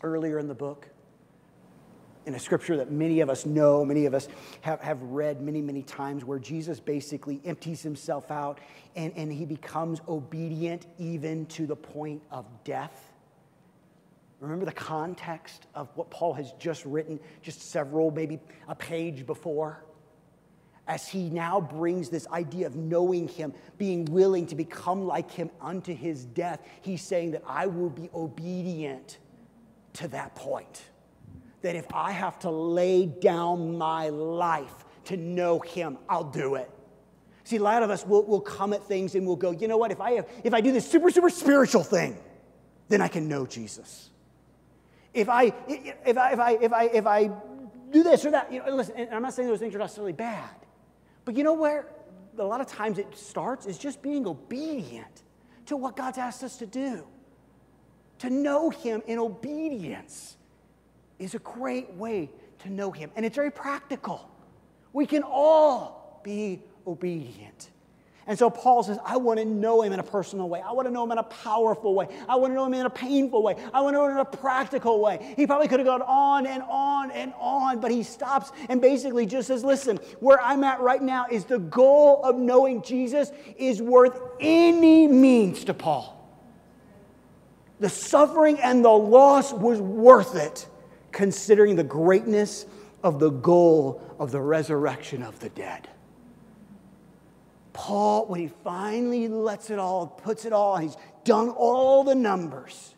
[0.02, 0.88] earlier in the book
[2.28, 4.28] in a scripture that many of us know, many of us
[4.60, 8.60] have, have read many, many times, where Jesus basically empties himself out
[8.96, 13.14] and, and he becomes obedient even to the point of death.
[14.40, 18.38] Remember the context of what Paul has just written, just several, maybe
[18.68, 19.82] a page before?
[20.86, 25.48] As he now brings this idea of knowing him, being willing to become like him
[25.62, 29.16] unto his death, he's saying that I will be obedient
[29.98, 30.82] to that point.
[31.62, 36.70] That if I have to lay down my life to know Him, I'll do it.
[37.44, 39.78] See, a lot of us will, will come at things and we'll go, you know
[39.78, 42.16] what, if I, have, if I do this super, super spiritual thing,
[42.88, 44.10] then I can know Jesus.
[45.14, 47.30] If I, if I, if I, if I, if I
[47.90, 50.50] do this or that, you know, listen, I'm not saying those things are necessarily bad,
[51.24, 51.86] but you know where
[52.38, 55.22] a lot of times it starts is just being obedient
[55.66, 57.04] to what God's asked us to do
[58.18, 60.36] to know Him in obedience
[61.18, 63.10] is a great way to know Him.
[63.16, 64.28] And it's very practical.
[64.92, 67.70] We can all be obedient.
[68.28, 70.60] And so Paul says, I want to know him in a personal way.
[70.60, 72.08] I want to know him in a powerful way.
[72.28, 73.56] I want to know him in a painful way.
[73.72, 75.32] I want to know him in a practical way.
[75.34, 79.24] He probably could have gone on and on and on, but he stops and basically
[79.24, 83.80] just says, Listen, where I'm at right now is the goal of knowing Jesus is
[83.80, 86.17] worth any means to Paul
[87.80, 90.66] the suffering and the loss was worth it,
[91.12, 92.66] considering the greatness
[93.02, 95.88] of the goal of the resurrection of the dead.
[97.72, 102.94] Paul, when he finally lets it all, puts it all, he's done all the numbers.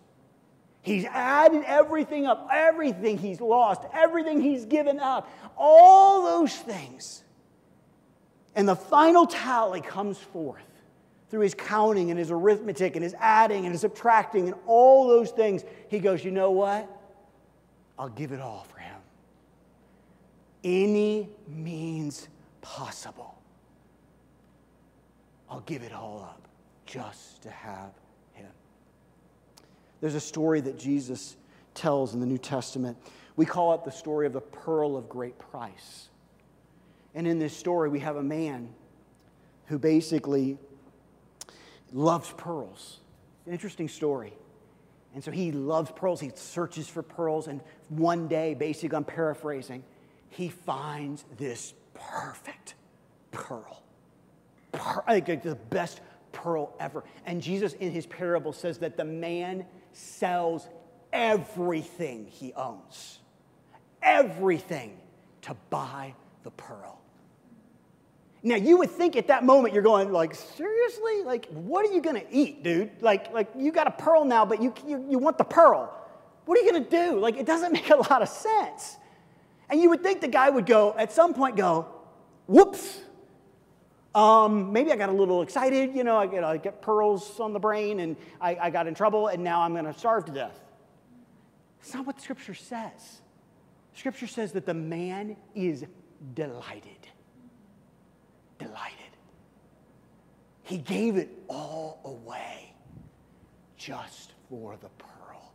[0.82, 7.22] He's added everything up, everything he's lost, everything he's given up, all those things.
[8.54, 10.69] And the final tally comes forth
[11.30, 15.30] through his counting and his arithmetic and his adding and his subtracting and all those
[15.30, 16.88] things, he goes, You know what?
[17.98, 18.96] I'll give it all for him.
[20.64, 22.28] Any means
[22.60, 23.38] possible.
[25.48, 26.48] I'll give it all up
[26.86, 27.92] just to have
[28.32, 28.50] him.
[30.00, 31.36] There's a story that Jesus
[31.74, 32.96] tells in the New Testament.
[33.36, 36.08] We call it the story of the pearl of great price.
[37.14, 38.68] And in this story, we have a man
[39.66, 40.58] who basically
[41.92, 43.00] loves pearls.
[43.46, 44.32] Interesting story.
[45.14, 46.20] And so he loves pearls.
[46.20, 47.48] He searches for pearls.
[47.48, 49.82] And one day, basically, I'm paraphrasing,
[50.28, 52.74] he finds this perfect
[53.32, 53.82] pearl.
[54.72, 56.00] The best
[56.32, 57.04] pearl ever.
[57.26, 60.68] And Jesus, in his parable, says that the man sells
[61.12, 63.18] everything he owns,
[64.02, 64.96] everything
[65.42, 66.14] to buy
[66.44, 67.00] the pearl.
[68.42, 71.22] Now you would think at that moment you're going like seriously?
[71.24, 72.90] Like what are you gonna eat dude?
[73.02, 75.94] Like like you got a pearl now but you you, you want the pearl.
[76.46, 77.18] What are you gonna do?
[77.18, 78.96] Like it doesn't make a lot of sense.
[79.68, 81.86] And you would think the guy would go at some point go
[82.46, 83.00] whoops.
[84.12, 87.52] Um, maybe I got a little excited you know I get, I get pearls on
[87.52, 90.58] the brain and I, I got in trouble and now I'm gonna starve to death.
[91.80, 93.20] It's not what scripture says.
[93.94, 95.84] Scripture says that the man is
[96.34, 97.08] delighted
[98.60, 98.96] delighted.
[100.62, 102.72] He gave it all away
[103.76, 105.52] just for the pearl.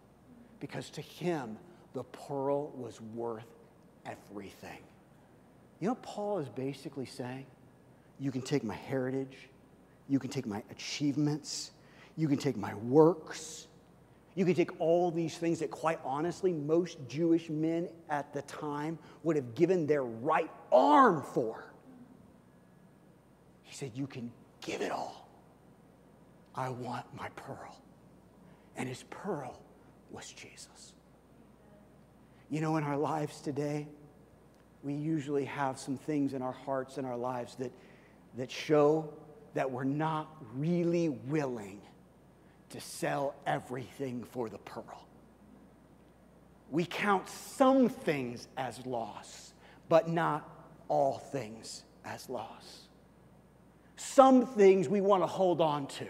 [0.60, 1.58] Because to him,
[1.94, 3.46] the pearl was worth
[4.06, 4.80] everything.
[5.80, 7.46] You know Paul is basically saying?
[8.20, 9.50] You can take my heritage,
[10.10, 11.72] you can take my achievements,
[12.18, 13.68] you can take my works,
[14.36, 18.98] you can take all these things that, quite honestly, most Jewish men at the time
[19.24, 21.66] would have given their right arm for.
[23.66, 25.28] He said, You can give it all.
[26.56, 27.82] I want my pearl.
[28.78, 29.60] And his pearl
[30.12, 30.94] was Jesus.
[32.50, 33.88] You know, in our lives today,
[34.84, 37.72] we usually have some things in our hearts and our lives that,
[38.38, 39.12] that show
[39.56, 41.82] that we're not really willing
[42.70, 45.08] to sell everything for the pearl.
[46.70, 49.54] We count some things as loss,
[49.90, 50.48] but not
[50.88, 52.85] all things as loss.
[53.96, 56.08] Some things we want to hold on to.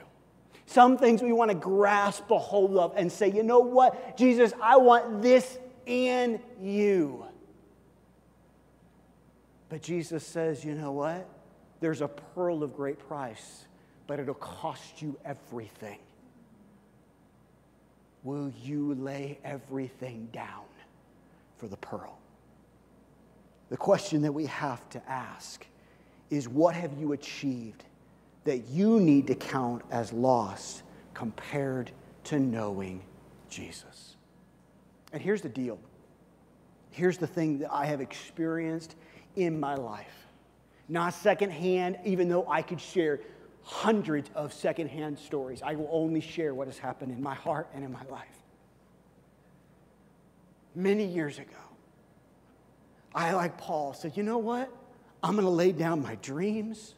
[0.66, 4.52] Some things we want to grasp a hold of and say, you know what, Jesus,
[4.62, 7.26] I want this in you.
[9.70, 11.28] But Jesus says, you know what?
[11.80, 13.66] There's a pearl of great price,
[14.08, 16.00] but it'll cost you everything.
[18.24, 20.66] Will you lay everything down
[21.58, 22.18] for the pearl?
[23.70, 25.66] The question that we have to ask
[26.30, 27.84] is what have you achieved
[28.44, 31.92] that you need to count as lost compared
[32.26, 33.02] to knowing
[33.50, 34.16] Jesus?
[35.14, 35.80] And here's the deal.
[36.92, 38.96] Here's the thing that I have experienced
[39.36, 40.28] in my life.
[40.88, 43.20] Not secondhand, even though I could share
[43.64, 45.62] hundreds of secondhand stories.
[45.64, 48.28] I will only share what has happened in my heart and in my life.
[50.76, 51.52] Many years ago,
[53.14, 54.72] I, like Paul, said, you know what?
[55.26, 56.94] I'm going to lay down my dreams.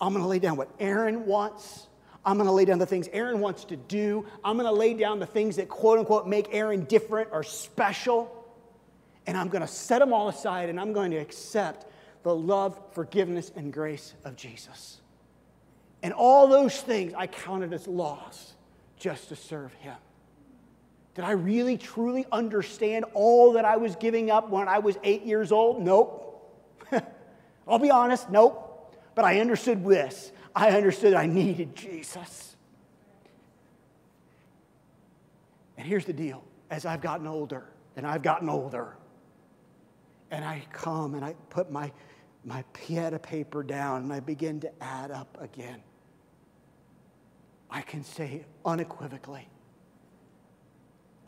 [0.00, 1.88] I'm going to lay down what Aaron wants.
[2.24, 4.24] I'm going to lay down the things Aaron wants to do.
[4.44, 8.32] I'm going to lay down the things that quote unquote make Aaron different or special.
[9.26, 11.86] And I'm going to set them all aside and I'm going to accept
[12.22, 15.00] the love, forgiveness, and grace of Jesus.
[16.04, 18.54] And all those things I counted as loss
[18.96, 19.96] just to serve him.
[21.16, 25.24] Did I really, truly understand all that I was giving up when I was eight
[25.24, 25.82] years old?
[25.82, 26.25] Nope.
[27.66, 28.94] I'll be honest, nope.
[29.14, 30.32] But I understood this.
[30.54, 32.56] I understood I needed Jesus.
[35.76, 37.64] And here's the deal as I've gotten older,
[37.96, 38.96] and I've gotten older,
[40.30, 41.92] and I come and I put my,
[42.44, 45.82] my pad of paper down and I begin to add up again,
[47.70, 49.48] I can say unequivocally,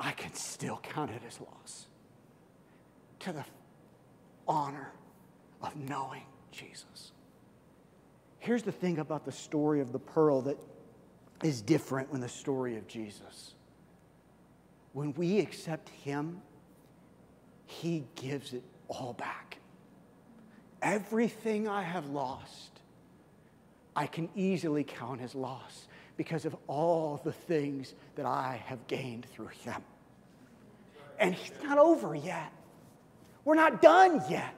[0.01, 1.87] I can still count it as loss
[3.21, 3.45] to the
[4.47, 4.93] honor
[5.63, 7.13] of knowing Jesus.
[8.39, 10.59] Here's the thing about the story of the pearl that
[11.43, 13.55] is different when the story of Jesus.
[14.93, 16.41] When we accept Him,
[17.67, 19.59] He gives it all back.
[20.81, 22.81] Everything I have lost,
[23.95, 29.27] I can easily count as loss because of all the things that I have gained
[29.27, 29.83] through Him.
[31.19, 32.53] And He's not over yet.
[33.45, 34.55] We're not done yet.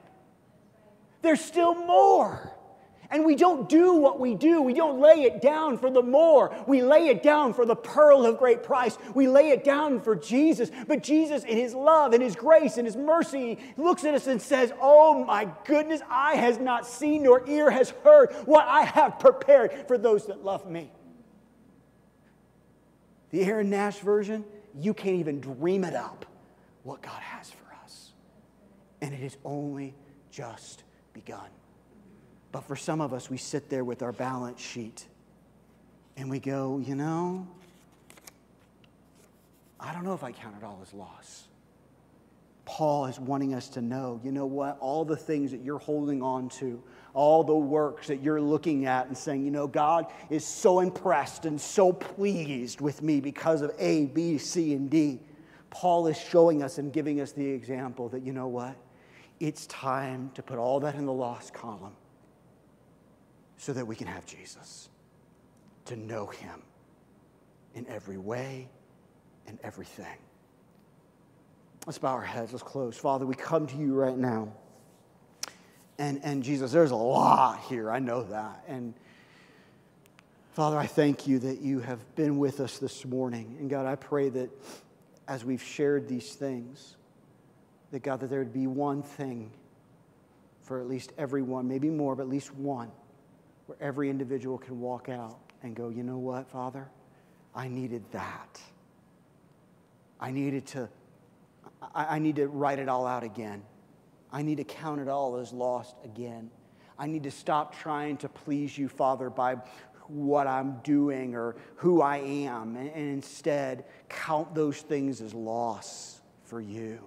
[1.23, 2.51] There's still more.
[3.13, 4.63] And we don't do what we do.
[4.63, 6.55] We don't lay it down for the more.
[6.69, 8.97] We lay it down for the pearl of great price.
[9.15, 10.71] We lay it down for Jesus.
[10.87, 14.41] But Jesus, in His love and His grace and His mercy, looks at us and
[14.41, 19.19] says, Oh my goodness, eye has not seen nor ear has heard what I have
[19.19, 20.93] prepared for those that love me.
[23.31, 24.45] The Aaron Nash version,
[24.79, 26.27] you can't even dream it up
[26.85, 28.13] what God has for us.
[29.01, 29.95] And it is only
[30.31, 31.49] just begun.
[32.53, 35.07] But for some of us, we sit there with our balance sheet
[36.17, 37.47] and we go, you know,
[39.79, 41.45] I don't know if I count it all as loss.
[42.65, 44.79] Paul is wanting us to know, you know what?
[44.81, 46.83] All the things that you're holding on to,
[47.15, 51.47] all the works that you're looking at and saying, you know, God is so impressed
[51.47, 55.19] and so pleased with me because of A, B, C, and D.
[55.71, 58.77] Paul is showing us and giving us the example that, you know what?
[59.41, 61.95] It's time to put all that in the lost column
[63.57, 64.89] so that we can have Jesus,
[65.87, 66.63] to know him
[67.75, 68.69] in every way
[69.47, 70.19] and everything.
[71.87, 72.97] Let's bow our heads, let's close.
[72.97, 74.53] Father, we come to you right now.
[75.99, 78.65] And, and Jesus, there's a lot here, I know that.
[78.69, 78.95] And
[80.53, 83.57] Father, I thank you that you have been with us this morning.
[83.61, 84.51] And God, I pray that
[85.29, 86.97] as we've shared these things,
[87.91, 89.51] that God, that there would be one thing
[90.63, 92.91] for at least everyone, maybe more, but at least one
[93.67, 96.89] where every individual can walk out and go, you know what, Father?
[97.55, 98.61] I needed that.
[100.21, 100.89] I needed to,
[101.95, 103.63] I, I need to write it all out again.
[104.33, 106.51] I need to count it all as lost again.
[106.99, 109.57] I need to stop trying to please you, Father, by
[110.07, 116.21] what I'm doing or who I am, and, and instead count those things as loss
[116.45, 117.01] for you.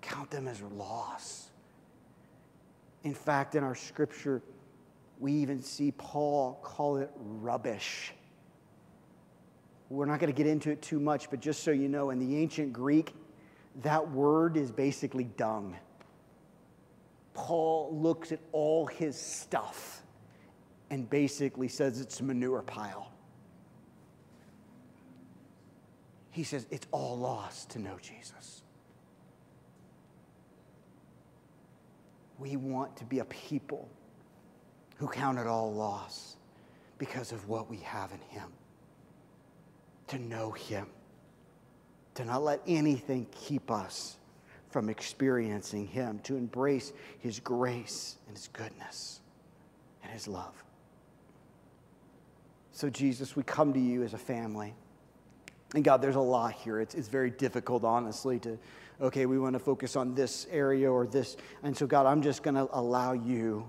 [0.00, 1.50] Count them as loss.
[3.02, 4.42] In fact, in our scripture,
[5.18, 8.12] we even see Paul call it rubbish.
[9.88, 12.18] We're not going to get into it too much, but just so you know, in
[12.18, 13.12] the ancient Greek,
[13.82, 15.76] that word is basically dung.
[17.34, 20.02] Paul looks at all his stuff
[20.90, 23.10] and basically says it's a manure pile.
[26.30, 28.59] He says it's all lost to know Jesus.
[32.40, 33.86] We want to be a people
[34.96, 36.36] who count it all loss
[36.96, 38.48] because of what we have in Him.
[40.08, 40.86] To know Him.
[42.14, 44.16] To not let anything keep us
[44.70, 46.18] from experiencing Him.
[46.20, 49.20] To embrace His grace and His goodness
[50.02, 50.54] and His love.
[52.72, 54.74] So, Jesus, we come to you as a family.
[55.74, 56.80] And God, there's a lot here.
[56.80, 58.58] It's, it's very difficult, honestly, to,
[59.00, 61.36] okay, we want to focus on this area or this.
[61.62, 63.68] And so, God, I'm just going to allow you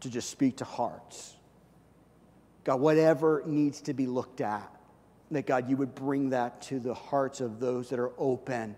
[0.00, 1.34] to just speak to hearts.
[2.64, 4.70] God, whatever needs to be looked at,
[5.32, 8.76] that God, you would bring that to the hearts of those that are open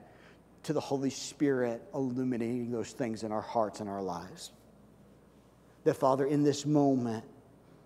[0.63, 4.53] to the Holy Spirit illuminating those things in our hearts and our lives.
[5.85, 7.25] That, Father, in this moment,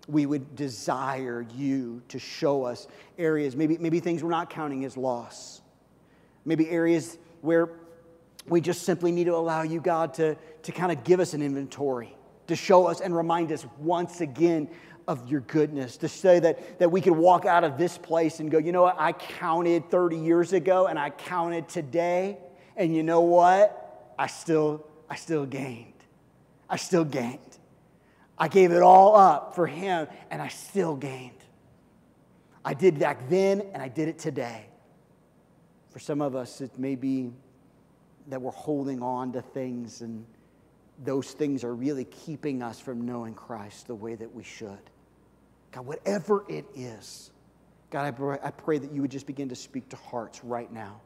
[0.09, 2.89] we would desire you to show us
[3.19, 5.61] areas, maybe, maybe things we're not counting as loss,
[6.45, 7.69] maybe areas where
[8.49, 11.43] we just simply need to allow you, God, to, to kind of give us an
[11.43, 12.17] inventory
[12.49, 14.69] to show us and remind us once again
[15.07, 18.51] of your goodness, to say that, that we could walk out of this place and
[18.51, 22.39] go, you know what, I counted 30 years ago and I counted today,
[22.77, 24.15] and you know what?
[24.19, 25.95] I still, I still gained.
[26.69, 27.48] I still gained.
[28.39, 31.33] I gave it all up for him and I still gained.
[32.65, 34.67] I did back then and I did it today.
[35.91, 37.33] For some of us, it may be
[38.29, 40.25] that we're holding on to things and
[41.05, 44.79] those things are really keeping us from knowing Christ the way that we should.
[45.73, 47.31] God, whatever it is,
[47.91, 50.71] God, I pray, I pray that you would just begin to speak to hearts right
[50.73, 51.01] now.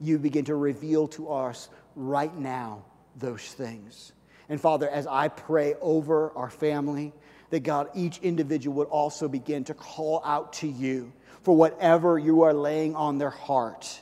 [0.00, 2.84] You begin to reveal to us right now
[3.16, 4.12] those things.
[4.48, 7.12] And Father, as I pray over our family,
[7.50, 12.42] that God, each individual would also begin to call out to you for whatever you
[12.42, 14.00] are laying on their heart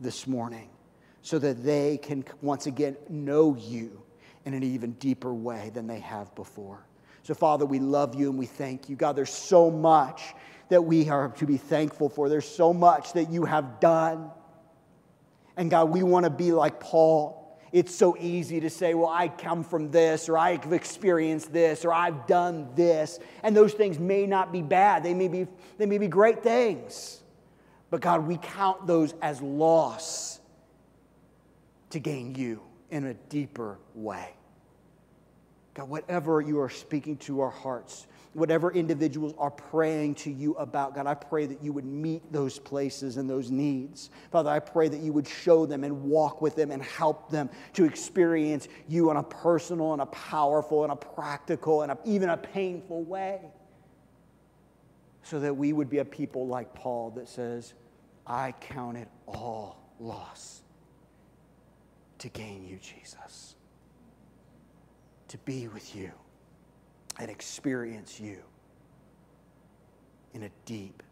[0.00, 0.68] this morning
[1.22, 4.02] so that they can once again know you
[4.44, 6.84] in an even deeper way than they have before.
[7.22, 8.96] So, Father, we love you and we thank you.
[8.96, 10.22] God, there's so much
[10.70, 12.28] that we are to be thankful for.
[12.28, 14.30] There's so much that you have done.
[15.56, 17.39] And God, we want to be like Paul.
[17.72, 21.92] It's so easy to say, well, I come from this, or I've experienced this, or
[21.92, 23.20] I've done this.
[23.42, 25.46] And those things may not be bad, they may be,
[25.78, 27.22] they may be great things.
[27.90, 30.40] But God, we count those as loss
[31.90, 34.34] to gain you in a deeper way.
[35.74, 40.94] God, whatever you are speaking to our hearts, whatever individuals are praying to you about,
[40.94, 44.10] God, I pray that you would meet those places and those needs.
[44.30, 47.50] Father, I pray that you would show them and walk with them and help them
[47.74, 52.28] to experience you in a personal and a powerful and a practical and a, even
[52.28, 53.40] a painful way.
[55.22, 57.74] So that we would be a people like Paul that says,
[58.26, 60.62] I count it all loss
[62.18, 63.56] to gain you, Jesus,
[65.28, 66.12] to be with you
[67.20, 68.38] and experience you
[70.32, 71.02] in a deep,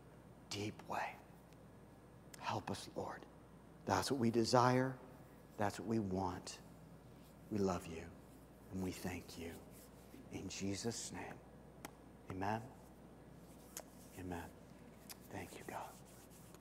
[0.48, 1.14] deep way.
[2.40, 3.20] Help us, Lord.
[3.84, 4.94] That's what we desire.
[5.58, 6.58] That's what we want.
[7.50, 8.02] We love you
[8.72, 9.50] and we thank you.
[10.32, 11.22] In Jesus' name,
[12.30, 12.60] amen.
[14.18, 14.42] Amen.
[15.30, 15.88] Thank you, God.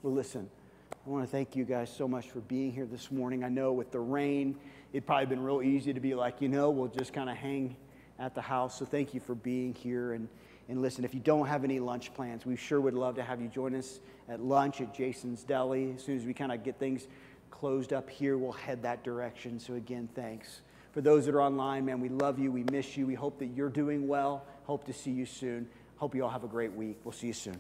[0.04, 0.50] Well, listen,
[0.91, 3.43] I want to thank you guys so much for being here this morning.
[3.43, 4.58] I know with the rain,
[4.91, 7.76] it'd probably been real easy to be like, you know, we'll just kind of hang
[8.20, 8.78] at the house.
[8.78, 10.13] So thank you for being here.
[10.13, 10.28] And,
[10.70, 13.41] and listen, if you don't have any lunch plans, we sure would love to have
[13.41, 13.99] you join us
[14.30, 15.93] at lunch at Jason's Deli.
[15.95, 17.07] As soon as we kind of get things
[17.51, 19.59] closed up here, we'll head that direction.
[19.59, 20.61] So again, thanks.
[20.91, 22.51] For those that are online, man, we love you.
[22.51, 23.05] We miss you.
[23.05, 24.45] We hope that you're doing well.
[24.65, 25.68] Hope to see you soon.
[25.97, 26.97] Hope you all have a great week.
[27.03, 27.59] We'll see you soon.